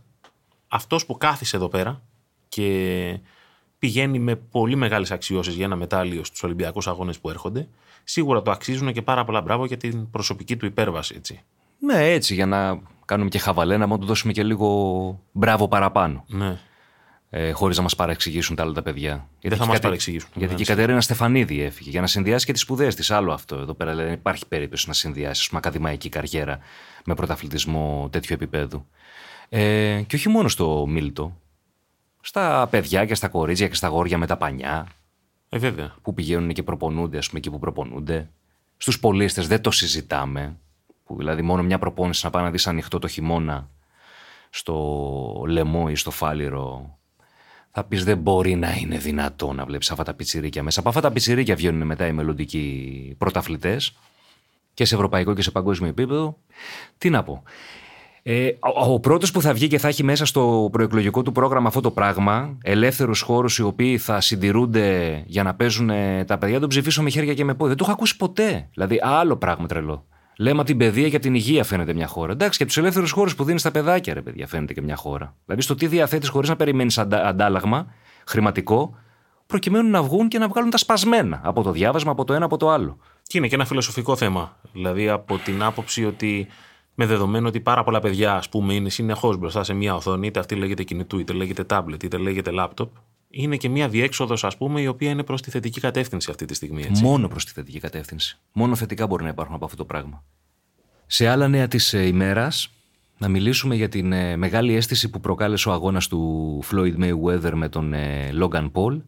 αυτός 0.69 1.07
που 1.07 1.17
κάθισε 1.17 1.57
εδώ 1.57 1.69
πέρα 1.69 2.03
και 2.49 3.19
πηγαίνει 3.79 4.19
με 4.19 4.37
πολύ 4.37 4.77
μεγάλες 4.77 5.11
αξιώσεις 5.11 5.55
για 5.55 5.65
ένα 5.65 5.77
μετάλλιο 5.77 6.25
στους 6.25 6.43
Ολυμπιακούς 6.43 6.89
Αγώνες 6.89 7.19
που 7.19 7.31
έρχονται, 7.31 7.69
σίγουρα 8.05 8.43
το 8.43 8.51
αξίζουν 8.51 8.93
και 8.93 9.03
πάρα 9.03 9.25
πολλά 9.25 9.41
μπράβο 9.41 9.65
για 9.67 9.77
την 9.77 10.11
προσωπική 10.11 10.57
του 10.57 10.67
υπέρβαση. 10.67 11.15
Έτσι. 11.17 11.41
Ναι, 11.79 12.13
έτσι, 12.13 12.35
για 12.35 12.47
να 12.47 12.81
κάνουμε 13.05 13.29
και 13.29 13.39
χαβαλένα, 13.39 13.87
να 13.87 13.99
του 13.99 14.07
δώσουμε 14.07 14.33
και 14.33 14.43
λίγο 14.45 15.21
μπράβο 15.33 15.69
παραπάνω. 15.69 16.25
Ναι 16.29 16.59
ε, 17.31 17.51
χωρίς 17.51 17.77
να 17.77 17.83
μας 17.83 17.97
παρεξηγήσουν 17.97 18.57
τα 18.57 18.63
άλλα 18.63 18.73
τα 18.73 18.83
παιδιά. 18.83 19.29
Δεν 19.41 19.51
θα 19.51 19.59
μας 19.59 19.67
κατε... 19.67 19.81
παρεξηγήσουν. 19.81 20.31
Γιατί 20.35 20.55
και 20.55 20.63
η 20.63 20.65
Κατερίνα 20.65 21.01
Στεφανίδη 21.01 21.63
έφυγε 21.63 21.91
για 21.91 22.01
να 22.01 22.07
συνδυάσει 22.07 22.47
και 22.47 22.53
τις 22.53 22.61
σπουδές 22.61 22.95
της. 22.95 23.11
Άλλο 23.11 23.33
αυτό 23.33 23.57
εδώ 23.57 23.75
πέρα. 23.75 23.95
Δεν 23.95 24.13
υπάρχει 24.13 24.47
περίπτωση 24.47 24.89
να 24.89 24.95
συνδυάσει 24.95 25.49
πούμε, 25.49 25.61
ακαδημαϊκή 25.65 26.09
καριέρα 26.09 26.59
με 27.05 27.15
πρωταθλητισμό 27.15 28.09
τέτοιου 28.13 28.35
επίπεδου. 28.35 28.87
Ε, 29.49 30.03
και 30.07 30.17
όχι 30.17 30.29
μόνο 30.29 30.49
στο 30.49 30.87
Μίλτο. 30.89 31.37
Στα 32.21 32.69
παιδιά 32.71 33.05
και 33.05 33.15
στα 33.15 33.29
κορίτσια 33.29 33.69
και 33.69 33.75
στα 33.75 33.89
γόρια 33.89 34.19
με 34.19 34.27
τα 34.27 34.37
πανιά. 34.37 34.87
Ε, 35.49 35.59
βέβαια. 35.59 35.95
Που 36.03 36.15
πηγαίνουν 36.15 36.53
και 36.53 36.63
προπονούνται, 36.63 37.19
ας 37.19 37.27
πούμε, 37.27 37.39
εκεί 37.39 37.51
που 37.51 37.59
προπονούνται. 37.59 38.31
Στους 38.77 39.01
πολίτε 39.01 39.43
δεν 39.43 39.61
το 39.61 39.71
συζητάμε. 39.71 40.57
Που 41.05 41.17
δηλαδή 41.17 41.43
μόνο 41.43 41.63
μια 41.63 41.79
προπόνηση 41.79 42.25
να 42.25 42.31
πάει 42.31 42.43
να 42.43 42.51
δεις 42.51 42.67
ανοιχτό 42.67 42.99
το 42.99 43.09
χειμώνα 43.09 43.69
στο 44.51 45.45
λαιμό 45.47 45.87
ή 45.91 45.95
στο 45.95 46.11
φάληρο. 46.11 46.99
Θα 47.73 47.85
πεις 47.85 48.05
δεν 48.05 48.19
μπορεί 48.19 48.55
να 48.55 48.77
είναι 48.81 48.99
δυνατό 48.99 49.53
να 49.53 49.65
βλέπεις 49.65 49.91
αυτά 49.91 50.05
τα 50.05 50.15
πιτσιρίκια 50.15 50.63
μέσα. 50.63 50.81
Από 50.81 50.89
αυτά 50.89 51.01
τα 51.01 51.11
πιτσιρίκια 51.11 51.55
βγαίνουν 51.55 51.87
μετά 51.87 52.07
οι 52.07 52.13
μελλοντικοί 52.13 53.15
πρωταθλητές 53.19 53.97
και 54.75 54.85
σε 54.85 54.95
ευρωπαϊκό 54.95 55.35
και 55.35 55.43
σε 55.43 55.51
παγκόσμιο 55.51 55.89
επίπεδο. 55.89 56.39
Τι 56.99 57.11
να 57.11 57.23
πω. 57.23 57.43
Ε, 58.23 58.47
ο, 58.47 58.93
ο 58.93 59.01
πρώτος 59.01 59.31
που 59.31 59.41
θα 59.41 59.53
βγει 59.53 59.69
και 59.69 59.79
θα 59.79 59.89
έχει 59.89 60.05
μέσα 60.05 60.25
στο 60.25 60.69
προεκλογικό 60.73 61.23
του 61.23 61.33
πρόγραμμα 61.33 61.69
αυτό 61.69 61.81
το 61.81 61.91
πράγμα, 61.91 62.59
ελεύθερους 62.63 63.21
χώρους 63.21 63.59
οι 63.59 63.63
οποίοι 63.63 63.99
θα 63.99 64.21
συντηρούνται 64.21 65.23
για 65.27 65.43
να 65.43 65.55
παίζουν 65.55 65.91
τα 66.27 66.39
παιδιά, 66.39 66.61
τον 66.61 66.69
ψηφίσω 66.69 67.03
με 67.03 67.11
χέρια 67.11 67.35
και 67.35 67.45
με 67.45 67.53
πόδια. 67.53 67.69
Δεν 67.69 67.77
το 67.77 67.85
έχω 67.85 67.93
ακούσει 67.93 68.17
ποτέ. 68.17 68.69
Δηλαδή, 68.73 68.99
άλλο 69.03 69.37
πράγμα 69.37 69.67
τρελό. 69.67 70.07
Λέμε 70.41 70.59
από 70.59 70.67
την 70.67 70.77
παιδεία 70.77 71.09
και 71.09 71.19
την 71.19 71.35
υγεία 71.35 71.65
φαίνεται 71.65 71.93
μια 71.93 72.07
χώρα. 72.07 72.33
Εντάξει, 72.33 72.59
και 72.59 72.65
τους 72.65 72.77
ελεύθερους 72.77 73.11
χώρους 73.11 73.35
που 73.35 73.45
δίνεις 73.45 73.61
στα 73.61 73.71
παιδάκια, 73.71 74.15
ρε 74.15 74.23
παιδιά, 74.23 74.47
φαίνεται 74.47 74.73
και 74.73 74.83
μια 74.83 74.97
χώρα. 74.97 75.35
Δηλαδή, 75.45 75.63
στο 75.63 75.75
τι 75.75 75.87
διαθέτεις 75.87 76.29
χωρίς 76.29 76.49
να 76.49 76.57
περιμένεις 76.57 76.99
αντάλλαγμα 76.99 77.87
χρηματικό, 78.27 78.95
προκειμένου 79.47 79.91
να 79.91 80.03
βγουν 80.03 80.29
και 80.29 80.39
να 80.39 80.49
βγάλουν 80.49 80.71
τα 80.71 80.77
σπασμένα 80.77 81.41
από 81.45 81.63
το 81.63 81.73
διάβασμα, 81.73 82.11
από 82.11 82.25
το 82.25 82.33
ένα, 82.33 82.45
από 82.45 82.57
το 82.57 82.71
άλλο. 82.71 82.99
Και 83.23 83.39
είναι 83.39 83.49
και 83.49 83.55
ένα 83.55 83.65
φιλοσοφικό 83.65 84.17
θέμα. 84.17 84.57
Δηλαδή, 84.73 85.09
από 85.09 85.39
την 85.39 85.63
άποψη 85.63 86.05
ότι 86.05 86.47
με 86.95 87.07
δεδομένο 87.07 87.49
ότι 87.49 87.61
πάρα 87.61 87.85
πολλά 87.85 88.01
παιδιά, 88.01 88.35
ας 88.35 88.49
πούμε, 88.49 88.75
είναι 88.75 88.91
συνεχώς 88.91 89.37
μπροστά 89.37 89.65
σε 89.65 89.75
μια 89.75 89.95
οθόνη, 89.95 90.27
είτε 90.27 90.41
αυτή 90.41 90.55
λέγεται 90.55 90.83
κινητού, 90.83 91.19
είτε 91.19 91.33
λέγεται 91.33 91.65
tablet, 91.69 92.03
είτε 92.05 92.17
λέγεται 92.17 92.51
laptop, 92.55 92.89
είναι 93.31 93.57
και 93.57 93.69
μια 93.69 93.89
διέξοδος, 93.89 94.45
ας 94.45 94.57
πούμε, 94.57 94.81
η 94.81 94.87
οποία 94.87 95.11
είναι 95.11 95.23
προς 95.23 95.43
τη 95.43 95.51
θετική 95.51 95.81
κατεύθυνση 95.81 96.31
αυτή 96.31 96.45
τη 96.45 96.55
στιγμή. 96.55 96.83
Έτσι. 96.83 97.03
Μόνο 97.03 97.29
προς 97.29 97.45
τη 97.45 97.53
θετική 97.53 97.79
κατεύθυνση. 97.79 98.39
Μόνο 98.53 98.75
θετικά 98.75 99.07
μπορεί 99.07 99.23
να 99.23 99.29
υπάρχουν 99.29 99.55
από 99.55 99.65
αυτό 99.65 99.77
το 99.77 99.85
πράγμα. 99.85 100.25
Σε 101.07 101.29
άλλα 101.29 101.49
νέα 101.49 101.69
της 101.69 101.93
ε, 101.93 102.07
ημέρας, 102.07 102.71
να 103.19 103.29
μιλήσουμε 103.29 103.75
για 103.75 103.89
την 103.89 104.13
ε, 104.13 104.37
μεγάλη 104.37 104.75
αίσθηση 104.75 105.11
που 105.11 105.21
προκάλεσε 105.21 105.69
ο 105.69 105.73
αγώνας 105.73 106.09
του 106.09 106.63
Floyd 106.71 106.95
Mayweather 106.99 107.53
με 107.55 107.69
τον 107.69 107.93
ε, 107.93 108.31
Logan 108.41 108.71
Paul 108.73 109.01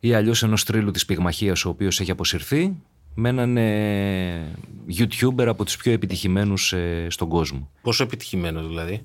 ή 0.00 0.14
αλλιώς 0.14 0.42
ενός 0.42 0.64
τρίλου 0.64 0.90
της 0.90 1.04
πυγμαχίας 1.04 1.64
ο 1.64 1.68
οποίος 1.68 2.00
έχει 2.00 2.10
αποσυρθεί 2.10 2.76
με 3.14 3.28
έναν 3.28 3.56
ε, 3.56 4.52
YouTuber 4.98 5.46
από 5.46 5.64
τους 5.64 5.76
πιο 5.76 5.92
επιτυχημένους 5.92 6.72
ε, 6.72 7.06
στον 7.10 7.28
κόσμο. 7.28 7.70
Πόσο 7.82 8.02
επιτυχημένος 8.02 8.68
δηλαδή; 8.68 9.04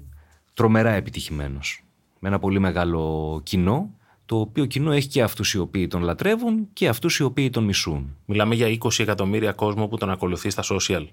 Τρομερά 0.53 0.91
επιτυχημένος. 0.91 1.83
Με 2.19 2.27
ένα 2.27 2.39
πολύ 2.39 2.59
μεγάλο 2.59 3.41
κοινό, 3.43 3.89
το 4.31 4.39
οποίο 4.39 4.65
κοινό 4.65 4.91
έχει 4.91 5.07
και 5.07 5.21
αυτούς 5.21 5.53
οι 5.53 5.57
οποίοι 5.57 5.87
τον 5.87 6.01
λατρεύουν 6.01 6.67
και 6.73 6.87
αυτούς 6.87 7.17
οι 7.17 7.23
οποίοι 7.23 7.49
τον 7.49 7.63
μισούν. 7.63 8.15
Μιλάμε 8.25 8.55
για 8.55 8.77
20 8.83 8.99
εκατομμύρια 8.99 9.51
κόσμο 9.51 9.87
που 9.87 9.97
τον 9.97 10.09
ακολουθεί 10.09 10.49
στα 10.49 10.63
social. 10.69 11.07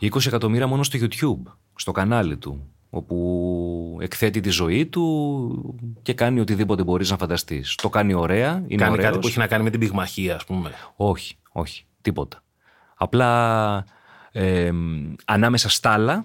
20 0.00 0.26
εκατομμύρια 0.26 0.66
μόνο 0.66 0.82
στο 0.82 0.98
YouTube, 1.02 1.52
στο 1.74 1.92
κανάλι 1.92 2.36
του, 2.36 2.68
όπου 2.90 3.98
εκθέτει 4.00 4.40
τη 4.40 4.50
ζωή 4.50 4.86
του 4.86 5.74
και 6.02 6.14
κάνει 6.14 6.40
οτιδήποτε 6.40 6.82
μπορείς 6.84 7.10
να 7.10 7.16
φανταστείς. 7.16 7.74
Το 7.74 7.88
κάνει 7.88 8.14
ωραία, 8.14 8.64
είναι 8.66 8.82
Κάνει 8.82 8.92
ωραίος. 8.92 9.08
κάτι 9.08 9.18
που 9.18 9.26
έχει 9.26 9.38
να 9.38 9.46
κάνει 9.46 9.64
με 9.64 9.70
την 9.70 9.80
πυγμαχία, 9.80 10.34
ας 10.34 10.44
πούμε. 10.44 10.70
Όχι, 10.96 11.36
όχι. 11.52 11.84
Τίποτα. 12.02 12.42
Απλά 12.96 13.84
ε, 14.32 14.70
ανάμεσα 15.24 15.68
στα 15.68 15.90
άλλα, 15.90 16.24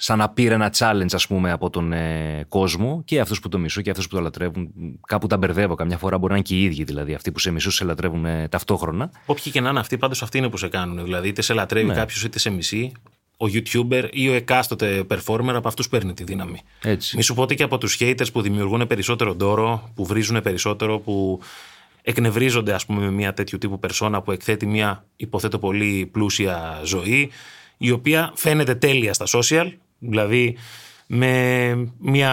σαν 0.00 0.18
να 0.18 0.28
πήρε 0.28 0.54
ένα 0.54 0.72
challenge 0.78 1.12
ας 1.12 1.26
πούμε 1.26 1.50
από 1.50 1.70
τον 1.70 1.92
ε, 1.92 2.44
κόσμο 2.48 3.02
και 3.04 3.20
αυτούς 3.20 3.40
που 3.40 3.48
το 3.48 3.58
μισούν 3.58 3.82
και 3.82 3.90
αυτούς 3.90 4.08
που 4.08 4.14
το 4.16 4.20
λατρεύουν. 4.20 4.70
Κάπου 5.06 5.26
τα 5.26 5.36
μπερδεύω. 5.36 5.74
Καμιά 5.74 5.98
φορά 5.98 6.18
μπορεί 6.18 6.32
να 6.32 6.38
είναι 6.38 6.46
και 6.48 6.54
οι 6.54 6.62
ίδιοι 6.62 6.84
δηλαδή. 6.84 7.14
Αυτοί 7.14 7.32
που 7.32 7.38
σε 7.38 7.50
μισούν 7.50 7.72
σε 7.72 7.84
λατρεύουν 7.84 8.24
ε, 8.24 8.48
ταυτόχρονα. 8.48 9.10
Όποιοι 9.26 9.52
και 9.52 9.60
να 9.60 9.70
είναι 9.70 9.78
αυτοί, 9.78 9.98
πάντως 9.98 10.22
αυτοί 10.22 10.38
είναι 10.38 10.48
που 10.48 10.56
σε 10.56 10.68
κάνουν. 10.68 11.04
Δηλαδή, 11.04 11.28
είτε 11.28 11.42
σε 11.42 11.54
λατρεύει 11.54 11.86
Ναι. 11.86 11.94
κάποιος 11.94 12.24
είτε 12.24 12.38
σε 12.38 12.50
μισεί. 12.50 12.92
Ο 13.36 13.46
YouTuber 13.46 14.08
ή 14.12 14.28
ο 14.28 14.32
εκάστοτε 14.32 15.04
performer 15.10 15.52
από 15.54 15.68
αυτούς 15.68 15.88
παίρνει 15.88 16.14
τη 16.14 16.24
δύναμη. 16.24 16.60
Έτσι. 16.82 17.16
Μη 17.16 17.22
σου 17.22 17.34
πω 17.34 17.42
ότι 17.42 17.54
και 17.54 17.62
από 17.62 17.78
τους 17.78 17.96
haters 18.00 18.32
που 18.32 18.42
δημιουργούν 18.42 18.86
περισσότερο 18.86 19.34
ντόρο, 19.34 19.90
που 19.94 20.06
βρίζουν 20.06 20.42
περισσότερο, 20.42 20.98
που 20.98 21.40
εκνευρίζονται 22.02 22.72
ας 22.74 22.86
πούμε 22.86 23.00
με 23.00 23.10
μια 23.10 23.32
τέτοιου 23.34 23.58
τύπου 23.58 23.78
περσόνα 23.78 24.22
που 24.22 24.32
εκθέτει 24.32 24.66
μια 24.66 25.04
υποθέτω 25.16 25.58
πολύ 25.58 26.08
πλούσια 26.12 26.80
ζωή 26.84 27.30
η 27.78 27.90
οποία 27.90 28.32
φαίνεται 28.34 28.74
τέλεια 28.74 29.12
στα 29.12 29.26
social 29.28 29.72
δηλαδή 29.98 30.56
με 31.06 31.92
μια 31.98 32.32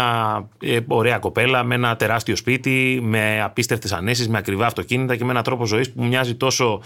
ε, 0.62 0.80
ωραία 0.88 1.18
κοπέλα, 1.18 1.64
με 1.64 1.76
ένα 1.76 1.96
τεράστιο 1.96 2.36
σπίτι, 2.36 3.00
με 3.04 3.42
απίστευτες 3.42 3.92
ανέσεις, 3.92 4.30
με 4.30 4.38
ακριβά 4.38 4.66
αυτοκίνητα 4.66 5.16
και 5.16 5.24
με 5.24 5.32
έναν 5.32 5.44
τρόπο 5.44 5.66
ζωής 5.66 5.92
που 5.92 6.04
μοιάζει 6.04 6.36
τόσο 6.36 6.82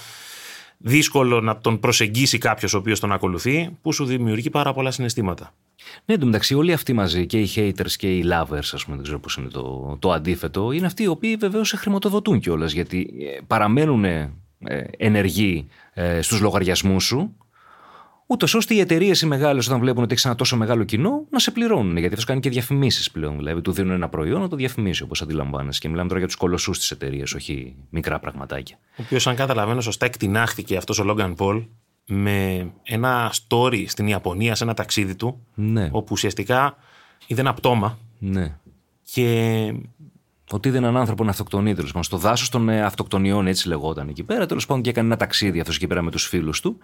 δύσκολο 0.77 1.41
να 1.41 1.57
τον 1.57 1.79
προσεγγίσει 1.79 2.37
κάποιος 2.37 2.73
ο 2.73 2.77
οποίος 2.77 2.99
τον 2.99 3.11
ακολουθεί 3.11 3.69
που 3.81 3.93
σου 3.93 4.05
δημιουργεί 4.05 4.49
πάρα 4.49 4.73
πολλά 4.73 4.91
συναισθήματα. 4.91 5.53
Ναι, 6.05 6.13
εντωμεταξύ 6.13 6.55
όλοι 6.55 6.73
αυτοί 6.73 6.93
μαζί, 6.93 7.25
και 7.25 7.39
οι 7.39 7.49
haters 7.55 7.91
και 7.97 8.17
οι 8.17 8.25
lovers, 8.31 8.69
ας 8.71 8.83
πούμε, 8.83 8.95
δεν 8.95 9.03
ξέρω 9.03 9.19
πώς 9.19 9.35
είναι 9.35 9.47
το, 9.47 9.97
το 9.99 10.11
αντίθετο, 10.11 10.71
είναι 10.71 10.85
αυτοί 10.85 11.03
οι 11.03 11.07
οποίοι 11.07 11.35
βεβαίως 11.35 11.67
σε 11.67 11.77
χρηματοδοτούν 11.77 12.39
κιόλας, 12.39 12.71
γιατί 12.71 13.09
ε, 13.19 13.39
παραμένουν 13.47 14.03
ε, 14.03 14.31
ενεργοί 14.97 15.67
ε, 15.93 16.21
στους 16.21 16.39
λογαριασμούς 16.39 17.03
σου, 17.03 17.35
ούτως 18.31 18.53
ώστε 18.53 18.73
οι 18.73 18.79
εταιρείες 18.79 19.21
οι 19.21 19.25
μεγάλες, 19.25 19.67
όταν 19.67 19.79
βλέπουν 19.79 20.03
ότι 20.03 20.13
έχει 20.13 20.27
ένα 20.27 20.35
τόσο 20.35 20.57
μεγάλο 20.57 20.83
κοινό, 20.83 21.25
να 21.29 21.39
σε 21.39 21.51
πληρώνουν. 21.51 21.97
Γιατί 21.97 22.13
αυτό 22.13 22.25
κάνει 22.25 22.39
και 22.39 22.49
διαφημίσεις 22.49 23.11
πλέον. 23.11 23.37
Δηλαδή, 23.37 23.61
του 23.61 23.71
δίνουν 23.71 23.91
ένα 23.91 24.09
προϊόν 24.09 24.41
να 24.41 24.47
το 24.47 24.55
διαφημίσει, 24.55 25.03
όπως 25.03 25.21
αντιλαμβάνεσαι. 25.21 25.79
Και 25.79 25.87
μιλάμε 25.87 26.07
τώρα 26.07 26.19
για 26.19 26.27
τους 26.27 26.37
κολοσσούς 26.37 26.79
της 26.79 26.91
εταιρείας, 26.91 27.33
όχι 27.33 27.75
μικρά 27.89 28.19
πραγματάκια. 28.19 28.77
Ο 28.97 29.01
οποίος, 29.05 29.27
αν 29.27 29.35
καταλαβαίνω 29.35 29.81
σωστά, 29.81 30.05
εκτινάχθηκε 30.05 30.77
αυτός 30.77 30.99
ο 30.99 31.03
Λόγκαν 31.03 31.35
Πολ 31.35 31.63
με 32.05 32.67
ένα 32.83 33.33
story 33.33 33.83
στην 33.87 34.07
Ιαπωνία 34.07 34.55
σε 34.55 34.63
ένα 34.63 34.73
ταξίδι 34.73 35.15
του, 35.15 35.45
Ναι, 35.55 35.89
όπου 35.91 36.07
ουσιαστικά 36.11 36.77
είδε 37.27 37.41
ένα 37.41 37.53
πτώμα 37.53 37.97
ναι. 38.19 38.57
και 39.11 39.73
Ότι 40.51 40.67
είδε 40.67 40.77
έναν 40.77 40.97
άνθρωπο 40.97 41.23
να 41.23 41.29
αυτοκτονεί 41.29 41.73
τέλος 41.73 41.89
πάντων. 41.89 42.03
Στο 42.03 42.17
δάσος 42.17 42.49
των 42.49 42.69
ε, 42.69 42.81
αυτοκτονιών, 42.81 43.47
έτσι 43.47 43.67
λεγόταν 43.67 44.09
εκεί 44.09 44.23
πέρα. 44.23 44.45
Τέλος 44.45 44.65
πάντων 44.65 44.83
και 44.83 44.89
έκανε 44.89 45.07
ένα 45.07 45.17
ταξίδι 45.17 45.59
αυτός 45.59 45.75
εκεί 45.75 45.87
πέρα 45.87 46.01
με 46.01 46.11
τους 46.11 46.27
φίλους 46.27 46.61
του. 46.61 46.77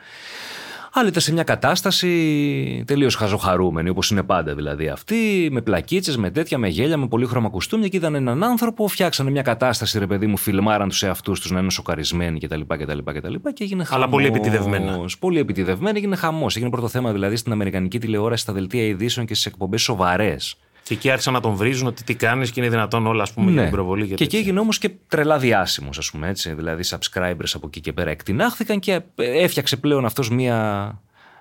Αλλά 0.98 1.08
ήταν 1.08 1.22
σε 1.22 1.34
μια 1.34 1.44
κατάσταση 1.44 2.84
τελείως 2.88 3.16
χαζοχαρούμενη, 3.16 3.90
όπως 3.90 4.10
είναι 4.10 4.24
πάντα 4.24 4.56
δηλαδή 4.56 4.88
αυτή, 4.88 5.50
με 5.52 5.62
πλακίτσες, 5.62 6.18
με 6.18 6.32
τέτοια, 6.32 6.58
με 6.58 6.68
γέλια, 6.68 6.98
με 6.98 7.08
πολύχρωμα 7.08 7.50
κουστούμια 7.50 7.88
και 7.88 7.98
είδαν 7.98 8.16
έναν 8.16 8.44
άνθρωπο, 8.44 8.88
φτιάξανε 8.88 9.30
μια 9.30 9.42
κατάσταση, 9.42 10.00
ρε 10.00 10.08
παιδί 10.08 10.28
μου, 10.28 10.38
φιλμάραν 10.38 10.90
τους 10.90 11.04
εαυτούς 11.04 11.40
τους 11.40 11.52
να 11.52 11.60
είναι 11.60 11.70
σοκαρισμένοι 11.70 12.40
κτλ. 12.40 12.62
κτλ, 12.68 12.98
κτλ 13.06 13.34
και 13.54 13.64
έγινε 13.64 13.84
χαμός. 13.84 14.04
Αλλά 14.04 14.10
πολύ 14.10 14.26
επιτιδευμένα. 14.26 15.00
Πολύ 15.20 15.40
επιτιδευμένα, 15.40 15.98
έγινε 15.98 16.16
χαμός. 16.16 16.56
Έγινε 16.56 16.70
πρώτο 16.70 16.88
θέμα 16.88 17.12
δηλαδή 17.12 17.36
στην 17.36 17.52
Αμερικανική 17.52 18.00
τηλεόραση, 18.00 18.42
στα 18.42 18.54
δελτία 18.54 18.84
ειδήσεων 18.84 19.26
και 19.26 19.34
στις 19.34 19.46
εκπομπές 19.46 19.82
σοβαρές. 19.82 20.58
Και 20.88 20.94
εκεί 20.94 21.10
άρχισαν 21.10 21.34
να 21.34 21.40
τον 21.40 21.54
βρίζουν 21.56 21.88
ότι 21.88 22.04
τι 22.04 22.16
κάνεις 22.16 22.52
και 22.52 22.60
είναι 22.60 22.70
δυνατόν 22.70 23.08
όλα 23.08 23.24
ας 23.24 23.34
πούμε, 23.34 23.52
για 23.52 23.62
την 23.62 23.72
προβολή. 23.72 24.02
Ναι. 24.02 24.08
Και, 24.08 24.12
τέτοια. 24.16 24.26
εκεί 24.26 24.38
έγινε 24.38 24.60
όμως 24.60 24.78
και 24.78 24.92
τρελά 25.08 25.38
διάσημος, 25.38 25.98
ας 25.98 26.12
πούμε 26.12 26.30
έτσι. 26.30 26.54
Δηλαδή, 26.54 26.84
subscribers 26.90 27.52
από 27.54 27.68
εκεί 27.68 27.82
και 27.82 27.94
πέρα 27.94 28.10
εκτινάχθηκαν 28.10 28.80
και 28.80 29.02
έφτιαξε 29.16 29.78
πλέον 29.78 30.06
αυτός 30.06 30.30
μία 30.30 30.90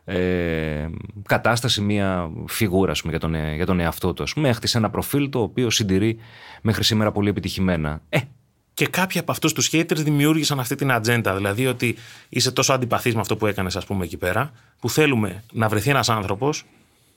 ε, 0.05 0.87
κατάσταση, 1.27 1.81
μία 1.81 2.31
φιγούρα 2.47 2.91
ας 2.91 3.01
πούμε, 3.01 3.13
για, 3.13 3.21
τον, 3.21 3.35
ε- 3.35 3.55
για 3.55 3.67
τον 3.67 3.81
εαυτό 3.81 4.13
του. 4.13 4.23
Ας 4.23 4.33
πούμε. 4.33 4.49
Έχτισε 4.49 4.79
ένα 4.79 4.91
προφίλ 4.91 5.29
το 5.29 5.41
οποίο 5.41 5.71
συντηρεί 5.71 6.19
μέχρι 6.63 6.85
σήμερα 6.85 7.13
πολύ 7.13 7.29
επιτυχημένα. 7.29 8.01
Ε, 8.09 8.19
Και 8.75 8.87
κάποιοι 8.87 9.21
από 9.21 9.33
αυτούς 9.33 9.53
τους 9.53 9.71
haters 9.73 9.97
δημιούργησαν 9.97 10.61
αυτή 10.61 10.75
την 10.75 10.93
ατζέντα. 10.93 11.35
Δηλαδή 11.35 11.67
ότι 11.67 11.97
είσαι 12.29 12.53
τόσο 12.53 12.73
αντιπαθής 12.73 13.15
με 13.15 13.21
αυτό 13.21 13.37
που 13.37 13.47
έκανες, 13.47 13.77
ας 13.77 13.85
πούμε, 13.87 14.05
εκεί 14.05 14.17
πέρα, 14.17 14.53
που 14.81 14.91
θέλουμε 14.91 15.45
να 15.53 15.69
βρεθεί 15.69 15.91
ένας 15.91 16.09
άνθρωπος 16.09 16.65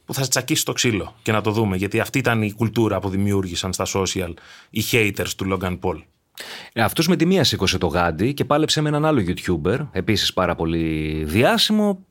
που 0.08 0.14
θα 0.14 0.24
σε 0.24 0.30
τσακίσει 0.30 0.66
το 0.66 0.74
ξύλο 0.74 1.14
και 1.22 1.32
να 1.32 1.42
το 1.42 1.52
δούμε. 1.52 1.78
Γιατί 1.78 2.00
αυτή 2.00 2.18
ήταν 2.18 2.42
η 2.42 2.52
κουλτούρα 2.52 3.00
που 3.00 3.10
δημιούργησαν 3.10 3.74
στα 3.74 3.86
social 3.94 4.34
οι 4.70 4.84
haters 4.92 5.30
του 5.38 5.48
Logan 5.52 5.80
Paul. 5.80 6.02
Αυτός 6.76 7.08
με 7.08 7.16
τη 7.16 7.26
μία 7.26 7.44
σήκωσε 7.44 7.78
το 7.78 7.88
γάντι 7.88 8.34
και 8.34 8.46
πάλεψε 8.46 8.82
με 8.82 8.90
έναν 8.90 9.06
άλλο 9.06 9.24
YouTuber, 9.28 9.88
επίσης 9.92 10.34
πάρα 10.34 10.56
πολύ 10.56 11.24
διάσημο. 11.24 12.06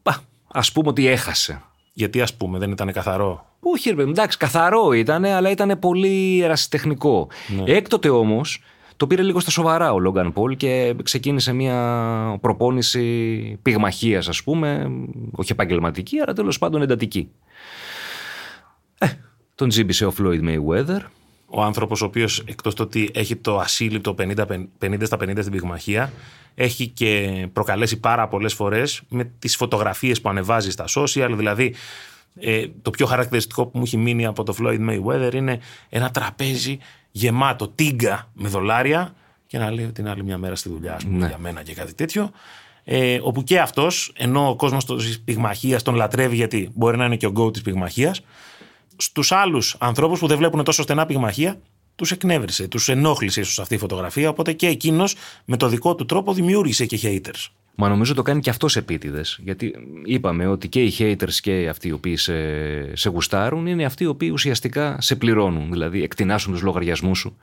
Α 0.48 0.60
πούμε 0.72 0.88
ότι 0.88 1.06
έχασε. 1.06 1.62
Γιατί 1.92 2.20
ας 2.20 2.34
πούμε 2.34 2.58
δεν 2.58 2.70
ήταν 2.70 2.92
καθαρό; 2.92 3.46
Όχι, 3.60 3.88
ρε 3.88 3.94
παιδί, 3.94 4.06
μου, 4.06 4.14
εντάξει, 4.16 4.38
καθαρό 4.38 4.92
ήταν, 4.92 5.24
αλλά 5.24 5.50
ήταν 5.50 5.78
πολύ 5.78 6.40
ερασιτεχνικό. 6.42 7.28
Έκτοτε 7.64 8.08
όμως 8.08 8.62
το 8.96 9.06
πήρε 9.06 9.22
λίγο 9.22 9.40
στα 9.40 9.50
σοβαρά 9.50 9.92
ο 9.92 9.98
Λόγκαν 9.98 10.32
Πολ 10.32 10.56
και 10.56 10.94
ξεκίνησε 11.02 11.52
μια 11.52 12.38
προπόνηση 12.40 13.58
πυγμαχίας, 13.62 14.28
ας 14.28 14.42
πούμε, 14.42 14.90
όχι 15.30 15.52
επαγγελματική, 15.52 16.18
αλλά 16.18 16.32
τέλος 16.32 16.58
πάντων 16.58 16.82
εντατική. 16.82 17.30
Ε, 18.98 19.06
τον 19.54 19.68
τζίμπησε 19.68 20.06
ο 20.06 20.12
Floyd 20.18 20.40
Mayweather. 20.42 21.00
Ο 21.46 21.62
άνθρωπος 21.62 22.02
ο 22.02 22.04
οποίος 22.04 22.42
εκτός 22.46 22.74
το 22.74 22.82
ότι 22.82 23.10
έχει 23.14 23.36
το 23.36 23.58
ασύλληπτο 23.58 24.14
50, 24.18 24.46
50 24.78 25.02
στα 25.04 25.16
50 25.16 25.38
στην 25.40 25.50
πυγμαχία, 25.50 26.12
έχει 26.54 26.88
και 26.88 27.46
προκαλέσει 27.52 28.00
πάρα 28.00 28.28
πολλές 28.28 28.54
φορές 28.54 29.02
με 29.08 29.24
τις 29.38 29.56
φωτογραφίες 29.56 30.20
που 30.20 30.28
ανεβάζει 30.28 30.70
στα 30.70 30.84
social. 30.88 31.30
Δηλαδή, 31.36 31.74
ε, 32.40 32.66
το 32.82 32.90
πιο 32.90 33.06
χαρακτηριστικό 33.06 33.66
που 33.66 33.78
μου 33.78 33.84
έχει 33.84 33.96
μείνει 33.96 34.26
από 34.26 34.42
το 34.42 34.54
Floyd 34.60 34.88
Mayweather 34.88 35.34
είναι 35.34 35.60
ένα 35.88 36.10
τραπέζι 36.10 36.78
γεμάτο 37.10 37.68
τίγκα 37.68 38.30
με 38.32 38.48
δολάρια 38.48 39.14
και 39.46 39.58
να 39.58 39.70
λέει 39.70 39.86
την 39.86 40.08
άλλη 40.08 40.24
μια 40.24 40.38
μέρα 40.38 40.54
στη 40.54 40.68
δουλειά, 40.68 40.94
ας 40.94 41.04
πούμε, 41.04 41.26
για 41.26 41.38
μένα 41.38 41.62
και 41.62 41.74
κάτι 41.74 41.94
τέτοιο. 41.94 42.30
Ε, 42.84 43.18
όπου 43.22 43.42
και 43.42 43.60
αυτός, 43.60 44.12
ενώ 44.16 44.48
ο 44.48 44.56
κόσμος 44.56 44.84
της 44.84 45.20
πυγμαχίας 45.20 45.82
τον 45.82 45.94
λατρεύει 45.94 46.36
γιατί 46.36 46.70
μπορεί 46.74 46.96
να 46.96 47.04
είναι 47.04 47.16
και 47.16 47.26
ο 47.26 47.30
γκο 47.30 47.50
της 47.50 47.62
πυγμαχίας, 47.62 48.22
στους 48.96 49.32
άλλους 49.32 49.76
ανθρώπους 49.78 50.18
που 50.18 50.26
δεν 50.26 50.36
βλέπουν 50.36 50.64
τόσο 50.64 50.82
στενά 50.82 51.06
πυγμαχία, 51.06 51.60
τους 51.96 52.10
εκνεύρισε, 52.10 52.68
τους 52.68 52.88
ενόχλησε 52.88 53.40
ίσως 53.40 53.58
αυτή 53.58 53.74
η 53.74 53.78
φωτογραφία. 53.78 54.28
Οπότε 54.28 54.52
και 54.52 54.66
εκείνος 54.66 55.16
με 55.44 55.56
το 55.56 55.68
δικό 55.68 55.94
του 55.94 56.04
τρόπο 56.04 56.32
δημιούργησε 56.32 56.86
και 56.86 56.98
haters. 57.02 57.50
Μα 57.78 57.88
νομίζω 57.88 58.14
το 58.14 58.22
κάνει 58.22 58.40
και 58.40 58.50
αυτός 58.50 58.76
επίτηδες. 58.76 59.38
Γιατί 59.42 59.74
είπαμε 60.04 60.46
ότι 60.46 60.68
και 60.68 60.82
οι 60.82 60.94
haters 60.98 61.32
και 61.40 61.68
αυτοί 61.68 61.88
οι 61.88 61.92
οποίοι 61.92 62.16
σε, 62.16 62.96
σε 62.96 63.08
γουστάρουν 63.08 63.66
είναι 63.66 63.84
αυτοί 63.84 64.04
οι 64.04 64.06
οποίοι 64.06 64.30
ουσιαστικά 64.32 64.96
σε 65.00 65.16
πληρώνουν. 65.16 65.70
Δηλαδή 65.70 66.02
εκτινάσουν 66.02 66.52
τους 66.52 66.62
λογαριασμούς 66.62 67.18
σου 67.18 67.36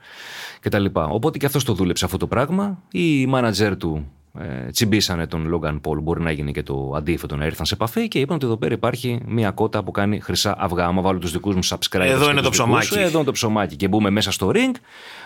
κτλ. 0.60 0.84
Οπότε 0.92 1.38
και 1.38 1.46
αυτός 1.46 1.64
το 1.64 1.74
δούλεψε 1.74 2.04
αυτό 2.04 2.16
το 2.16 2.26
πράγμα. 2.26 2.82
Οι 2.90 3.26
μάνατζερ 3.26 3.76
του 3.76 4.12
ε, 4.38 4.70
τσιμπήσανε 4.70 5.26
τον 5.26 5.46
Λόγκαν 5.46 5.80
Πολ. 5.80 6.00
Μπορεί 6.00 6.22
να 6.22 6.30
γίνει 6.30 6.52
και 6.52 6.62
το 6.62 6.92
αντίθετο 6.96 7.36
να 7.36 7.44
έρθαν 7.44 7.66
σε 7.66 7.74
επαφή 7.74 8.08
και 8.08 8.18
είπαν 8.20 8.36
ότι 8.36 8.46
εδώ 8.46 8.56
πέρα 8.56 8.74
υπάρχει 8.74 9.20
μια 9.26 9.50
κότα 9.50 9.82
που 9.84 9.90
κάνει 9.90 10.20
χρυσά 10.20 10.54
αυγά. 10.58 10.84
Άμα 10.86 11.02
βάλω 11.02 11.18
τους 11.18 11.32
δικούς 11.32 11.54
μου 11.54 11.64
subscribers. 11.64 12.00
Εδώ 12.00 12.30
είναι 12.30 12.40
το 12.40 12.50
ψωμάκι. 12.50 12.86
Σου, 12.86 12.98
εδώ 12.98 13.16
είναι 13.16 13.26
το 13.26 13.32
ψωμάκι. 13.32 13.76
Και 13.76 13.88
μπούμε 13.88 14.10
μέσα 14.10 14.32
στο 14.32 14.50
ring. 14.54 14.74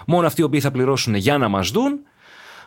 Μόνο 0.06 0.26
αυτοί 0.26 0.40
οι 0.40 0.44
οποίοι 0.44 0.60
θα 0.60 0.70
πληρώσουν 0.70 1.14
για 1.14 1.38
να 1.38 1.48
μας 1.48 1.70
δουν 1.70 1.98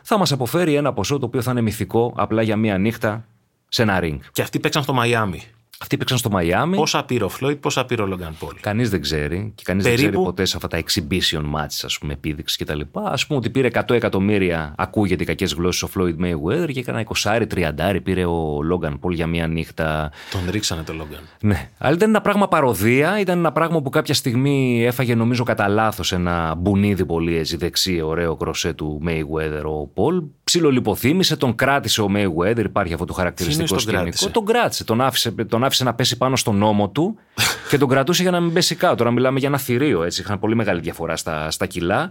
θα 0.02 0.18
μας 0.18 0.32
αποφέρει 0.32 0.74
ένα 0.74 0.92
ποσό 0.92 1.18
το 1.18 1.26
οποίο 1.26 1.42
θα 1.42 1.50
είναι 1.50 1.60
μυθικό 1.60 2.12
απλά 2.16 2.42
για 2.42 2.56
μία 2.56 2.78
νύχτα 2.78 3.24
σε 3.68 3.82
ένα 3.82 3.98
ring. 4.02 4.18
Και 4.32 4.42
αυτοί 4.42 4.60
παίξαν 4.60 4.82
στο 4.82 4.92
Μαϊάμι. 4.92 5.42
Αυτοί 5.82 5.96
παίξαν 5.96 6.18
στο 6.18 6.30
Μαϊάμι. 6.30 6.76
Πόσα 6.76 7.04
πήρε 7.04 7.24
ο 7.24 7.28
Φλόιτ, 7.28 7.60
πόσα 7.60 7.84
πήρε 7.84 8.02
ο 8.02 8.06
Λόγκαν 8.06 8.34
Πολ. 8.38 8.54
Κανείς 8.60 8.90
δεν 8.90 9.00
ξέρει 9.00 9.52
και 9.54 9.62
κανείς 9.66 9.84
δεν 9.84 9.94
ξέρει 9.94 10.12
ποτέ 10.12 10.44
σε 10.44 10.56
αυτά 10.56 10.68
τα 10.68 10.82
exhibition 10.84 11.40
matches, 11.40 11.82
ας 11.84 11.98
πούμε, 11.98 12.12
επίδειξης 12.12 12.56
κτλ. 12.56 12.80
Α 12.80 13.14
πούμε 13.26 13.38
ότι 13.38 13.50
πήρε 13.50 13.68
100 13.72 13.90
εκατομμύρια, 13.90 14.74
ακούγεται 14.78 15.24
κακές 15.24 15.52
γλώσσες 15.52 15.82
ο 15.82 15.86
Φλόιτ 15.86 16.20
Mayweather 16.22 16.72
και 16.72 16.80
έκανα 16.80 17.04
20-30 17.22 18.00
πήρε 18.02 18.24
ο 18.24 18.62
Λόγκαν 18.62 18.98
Πολ 18.98 19.14
για 19.14 19.26
μία 19.26 19.46
νύχτα. 19.46 20.12
Τον 20.30 20.40
ρίξανε 20.50 20.82
το 20.82 20.92
Λόγκαν. 20.92 21.20
Ναι. 21.40 21.68
Αλλά 21.78 21.94
ήταν 21.94 22.08
ένα 22.08 22.20
πράγμα 22.20 22.48
παροδία, 22.48 23.20
ήταν 23.20 23.38
ένα 23.38 23.52
πράγμα 23.52 23.82
που 23.82 23.90
κάποια 23.90 24.14
στιγμή 24.14 24.84
έφαγε 24.86 25.14
νομίζω 25.14 25.44
κατά 25.44 25.68
λάθος 25.68 26.12
ένα 26.12 26.54
μπουνίδι 26.54 27.04
πολύ 27.04 27.36
έτσι 27.36 27.56
δεξί, 27.56 28.00
ωραίο 28.00 28.36
κροσέ 28.36 28.72
του 28.72 29.00
Mayweather 29.06 29.62
ο 29.64 29.86
Πολ 29.86 30.22
ψιλολιποθύμησε, 30.44 31.36
τον 31.36 31.54
κράτησε 31.54 32.02
ο 32.02 32.08
Mayweather, 32.14 32.64
υπάρχει 32.64 32.92
αυτό 32.92 33.04
το 33.04 33.12
χαρακτηριστικό 33.12 33.78
σκηνικό. 33.78 34.30
Τον 34.30 34.44
κράτησε, 34.44 34.84
τον 34.84 35.00
άφησε, 35.00 35.30
τον 35.30 35.64
άφησε 35.64 35.70
να 35.80 35.94
πέσει 35.94 36.16
πάνω 36.16 36.36
στον 36.36 36.56
νόμο 36.56 36.88
του 36.88 37.18
και 37.70 37.78
τον 37.78 37.88
κρατούσε 37.88 38.22
για 38.22 38.30
να 38.30 38.40
μην 38.40 38.52
πέσει 38.52 38.74
κάτω. 38.74 38.94
Τώρα 38.94 39.10
μιλάμε 39.10 39.38
για 39.38 39.48
ένα 39.48 39.58
θηρίο, 39.58 40.02
έτσι. 40.02 40.20
Είχαν 40.20 40.38
πολύ 40.38 40.54
μεγάλη 40.54 40.80
διαφορά 40.80 41.16
στα, 41.16 41.50
στα 41.50 41.66
κιλά 41.66 42.10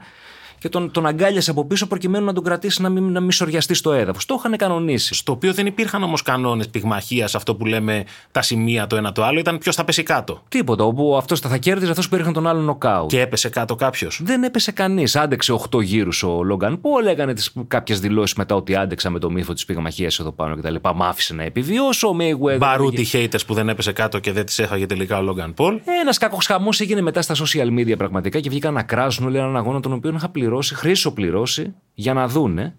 και 0.62 0.70
τον, 0.70 0.92
τον 0.92 1.06
αγκάλιασε 1.06 1.52
από 1.52 1.66
πίσω 1.66 1.88
προκειμένου 1.88 2.26
να 2.26 2.34
τον 2.34 2.44
κρατήσει 2.44 2.82
να 2.82 2.90
μην, 2.90 3.12
να 3.12 3.20
μην 3.20 3.32
σοριαστεί 3.32 3.74
στο 3.74 3.92
έδαφος. 3.92 4.26
Το 4.26 4.36
είχαν 4.40 4.58
κανονίσει. 4.58 5.14
Στο 5.14 5.32
οποίο 5.32 5.54
δεν 5.54 5.66
υπήρχαν 5.66 6.04
όμως 6.04 6.22
κανόνες 6.22 6.70
πυγμαχίας, 6.70 7.36
αυτό 7.36 7.56
που 7.56 7.66
λέμε 7.66 8.04
τα 8.32 8.42
σημεία 8.42 8.88
το 8.88 8.96
ένα 8.96 9.12
το 9.12 9.24
άλλο, 9.24 9.40
ήταν 9.40 9.58
ποιος 9.58 9.76
θα 9.76 9.84
πέσει 9.84 10.04
κάτω. 10.04 10.42
Τίποτα. 10.50 10.84
Όπου 10.84 11.16
αυτός 11.18 11.40
θα, 11.40 11.50
θα 11.50 11.58
κέρδιζε, 11.58 11.92
αυτός 11.92 12.10
που 12.10 12.16
έριχνε 12.16 12.34
τον 12.34 12.48
άλλο 12.48 12.62
νοκάου. 12.62 13.06
Και 13.06 13.22
έπεσε 13.22 13.50
κάτω 13.50 13.76
κάποιος. 13.76 14.22
Δεν 14.24 14.44
έπεσε 14.44 14.72
κανείς. 14.72 15.16
Άντεξε 15.16 15.54
8 15.72 15.82
γύρους 15.82 16.24
ο 16.24 16.44
Λόγκαν 16.44 16.82
Πολ, 16.82 17.06
έκανε 17.06 17.34
κάποιες 17.68 18.00
δηλώσεις 18.00 18.36
μετά 18.36 18.56
ότι 18.56 18.76
άντεξα 18.76 19.10
με 19.10 19.20
το 19.20 19.30
μύθο 19.32 19.54
της 19.54 19.66
πυγμαχίας 19.66 20.20
εδώ 20.20 20.32
πάνω 20.32 20.56
κτλ. 20.56 20.76
Μ' 20.96 21.04
άφησε 21.04 21.34
να 21.34 21.44
επιβιώσω. 21.44 22.08
Ο 22.08 22.16
Mayweather. 22.20 22.58
Μπαρούτι 22.58 23.08
haters 23.14 23.46
που 23.48 23.54
δεν 23.54 23.70
έπεσε 23.70 23.92
κάτω 23.92 24.20
και 24.20 24.32
δεν 24.32 24.46
τις 24.46 24.60
έφαγε 24.60 24.86
τελικά 24.86 25.18
ο 25.18 25.22
Λόγκαν 25.22 25.54
Πολ. 25.54 25.80
Ένας 26.02 26.18
κακός 26.18 26.46
χαμός 26.46 26.80
έγινε 26.80 27.02
μετά 27.02 27.22
στα 27.22 27.36
social 27.36 27.80
media 27.80 27.98
πραγματικά 27.98 28.40
και 28.40 28.50
βγήκαν 28.50 28.74
να 28.74 28.84
κράζουν 28.84 29.26
όλοι 29.26 29.38
έναν 29.38 29.58
αγώνα 29.58 29.80
τον 29.80 29.94
οποίο 29.94 30.14
είχα 30.16 30.30
πληρώσει, 30.30 30.51
χρήσο 30.60 31.12
πληρώσει 31.12 31.62
πληρώσει 31.62 31.76
για 31.94 32.14
να 32.14 32.28
δούνε 32.28 32.76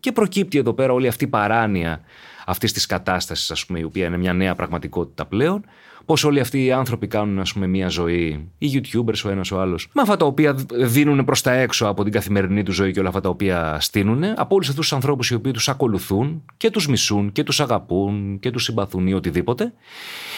και 0.00 0.12
προκύπτει 0.12 0.58
εδώ 0.58 0.72
πέρα 0.72 0.92
όλη 0.92 1.08
αυτή 1.08 1.24
η 1.24 1.26
παράνοια 1.26 2.00
αυτής 2.46 2.72
της 2.72 2.86
κατάστασης, 2.86 3.50
ας 3.50 3.66
πούμε, 3.66 3.78
η 3.78 3.82
οποία 3.82 4.06
είναι 4.06 4.16
μια 4.16 4.32
νέα 4.32 4.54
πραγματικότητα 4.54 5.26
πλέον. 5.26 5.64
Πώ 6.04 6.16
όλοι 6.24 6.40
αυτοί 6.40 6.64
οι 6.64 6.72
άνθρωποι 6.72 7.06
κάνουν, 7.06 7.38
ας 7.38 7.52
πούμε, 7.52 7.66
μια 7.66 7.88
ζωή, 7.88 8.50
οι 8.58 8.70
YouTubers 8.74 9.24
ο 9.24 9.28
ένας 9.28 9.50
ο 9.50 9.60
άλλος, 9.60 9.88
με 9.94 10.02
αυτά 10.02 10.16
τα 10.16 10.26
οποία 10.26 10.54
δίνουν 10.72 11.24
προς 11.24 11.40
τα 11.40 11.52
έξω 11.52 11.86
από 11.86 12.02
την 12.02 12.12
καθημερινή 12.12 12.62
του 12.62 12.72
ζωή 12.72 12.92
και 12.92 12.98
όλα 12.98 13.08
αυτά 13.08 13.20
τα 13.20 13.28
οποία 13.28 13.76
στείνουν, 13.80 14.24
από 14.24 14.54
όλους 14.54 14.68
αυτούς 14.68 14.84
τους 14.84 14.92
ανθρώπους 14.92 15.30
οι 15.30 15.34
οποίοι 15.34 15.52
τους 15.52 15.68
ακολουθούν 15.68 16.42
και 16.56 16.70
τους 16.70 16.88
μισούν 16.88 17.32
και 17.32 17.42
τους 17.42 17.60
αγαπούν 17.60 18.38
και 18.38 18.50
τους 18.50 18.64
συμπαθούν 18.64 19.06
ή 19.06 19.14
οτιδήποτε, 19.14 19.72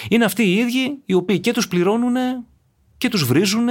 είναι 0.09 0.25
αυτοί 0.25 0.43
οι 0.43 0.55
ίδιοι 0.55 0.99
οι 1.05 1.15
οποίοι 1.15 1.41
και 1.41 1.53
τους 1.53 1.69
πληρώνουν 1.69 2.17
και 2.99 3.09
τους 3.09 3.25
βρίζουν 3.25 3.69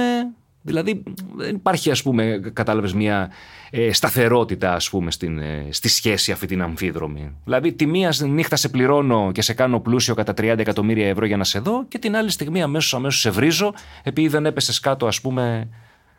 Δηλαδή 0.66 1.02
δεν 1.36 1.54
υπάρχει 1.54 1.90
ας 1.90 2.02
πούμε 2.02 2.40
κατάλαβες 2.52 2.92
μια 2.92 3.30
ε, 3.70 3.92
σταθερότητα 3.92 4.74
ας 4.74 4.90
πούμε 4.90 5.10
στην, 5.10 5.38
ε, 5.38 5.66
στη 5.70 5.88
σχέση 5.88 6.32
αυτή 6.32 6.46
την 6.46 6.62
αμφίδρομη. 6.62 7.36
Δηλαδή 7.44 7.72
τη 7.72 7.86
μία 7.86 8.14
νύχτα 8.20 8.56
σε 8.56 8.68
πληρώνω 8.68 9.32
και 9.32 9.42
σε 9.42 9.52
κάνω 9.54 9.80
πλούσιο 9.80 10.14
κατά 10.14 10.32
30 10.32 10.58
εκατομμύρια 10.58 11.08
ευρώ 11.08 11.26
για 11.26 11.36
να 11.36 11.44
σε 11.44 11.58
δω 11.58 11.84
και 11.88 11.98
την 11.98 12.16
άλλη 12.16 12.30
στιγμή 12.30 12.62
αμέσως 12.62 12.94
αμέσως 12.94 13.20
σε 13.20 13.30
βρίζω 13.30 13.74
επειδή 14.02 14.28
δεν 14.28 14.46
έπεσες 14.46 14.80
κάτω 14.80 15.06
ας 15.06 15.20
πούμε 15.20 15.68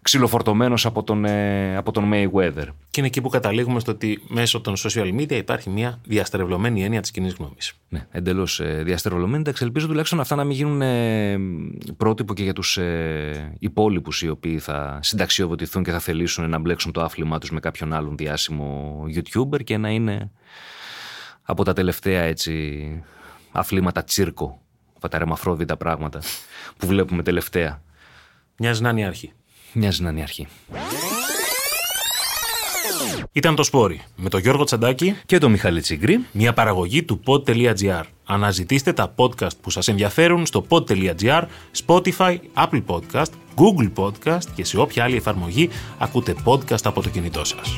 ξυλοφορτωμένος 0.06 0.86
από 0.86 1.04
τον, 1.04 1.26
ε, 1.26 1.76
από 1.78 1.92
τον 1.92 2.12
Mayweather. 2.14 2.68
Και 2.90 3.00
είναι 3.00 3.08
εκεί 3.08 3.22
που 3.22 3.30
καταλήγουμε 3.30 3.80
στο 3.80 3.92
ότι 3.92 4.22
μέσω 4.28 4.62
των 4.62 4.74
social 4.78 5.14
media 5.20 5.32
υπάρχει 5.32 5.70
μια 5.70 6.00
διαστρεβλωμένη 6.04 6.84
έννοια 6.84 7.02
της 7.02 7.12
κοινής 7.12 7.34
γνώμης. 7.34 7.74
Ναι, 7.90 8.08
εντελώς 8.12 8.60
ε, 8.60 8.82
διαστρεβλωμένη. 8.84 9.40
Εντάξει, 9.40 9.64
ελπίζω 9.64 9.88
τουλάχιστον 9.88 10.20
αυτά 10.20 10.36
να 10.36 10.44
μην 10.44 10.56
γίνουν 10.56 10.82
ε, 10.82 11.38
πρότυπο 11.98 12.34
και 12.34 12.44
για 12.44 12.54
τους 12.54 12.78
ε, 12.78 13.56
υπόλοιπους 13.60 14.22
οι 14.22 14.30
οποίοι 14.30 14.60
θα 14.60 15.00
συνταξιοδοτηθούν 15.02 15.84
και 15.84 15.92
θα 15.92 16.00
θελήσουν 16.00 16.50
να 16.50 16.60
μπλέξουν 16.60 16.92
το 16.92 17.02
άθλημά 17.02 17.40
τους 17.40 17.52
με 17.52 17.60
κάποιον 17.60 17.94
άλλον 17.94 18.18
διάσημο 18.18 19.04
YouTuber 19.16 19.64
και 19.64 19.78
να 19.78 19.90
είναι 19.90 20.32
από 21.42 21.64
τα 21.64 21.74
τελευταία 21.74 22.22
έτσι 22.22 23.04
αθλήματα 23.52 24.04
τσίρκο, 24.04 24.62
αυτά 24.96 25.08
τα 25.08 25.18
ρεμαφρόδιτα 25.18 25.78
πράγματα 25.78 26.22
που 26.78 26.88
βλέπουμε 26.88 27.24
τελευταία. 27.24 27.82
Μοιάζει 28.58 28.82
να 28.82 28.90
είναι 28.90 29.06
αρχή. 29.06 29.34
Μοιάζει 29.78 30.04
να 30.04 30.10
είναι 30.10 30.20
η 30.20 30.22
αρχή. 30.22 30.48
Ήταν 33.32 33.56
το 33.56 33.64
Σπόρι 33.64 34.02
με 34.16 34.30
τον 34.30 34.40
Γιώργο 34.40 34.64
Τσαντάκη 34.64 35.16
και 35.26 35.38
τον 35.38 35.52
Μιχάλη 35.52 35.82
Τσιγκρή. 35.82 36.26
Μια 36.32 36.54
παραγωγή 36.54 37.04
του 37.04 37.20
pod.gr. 37.26 38.02
Αναζητήστε 38.26 38.94
τα 38.94 39.14
podcast 39.16 39.58
που 39.62 39.70
σας 39.70 39.88
ενδιαφέρουν 39.88 40.46
στο 40.46 40.66
pod.gr, 40.70 41.44
Spotify, 41.86 42.38
Apple 42.54 42.84
Podcast, 42.86 43.30
Google 43.56 43.92
Podcast 43.96 44.44
και 44.56 44.66
σε 44.66 44.80
όποια 44.80 45.04
άλλη 45.04 45.16
εφαρμογή 45.16 45.70
ακούτε 45.98 46.36
podcast 46.46 46.84
από 46.84 47.02
το 47.02 47.10
κινητό 47.10 47.44
σας. 47.44 47.78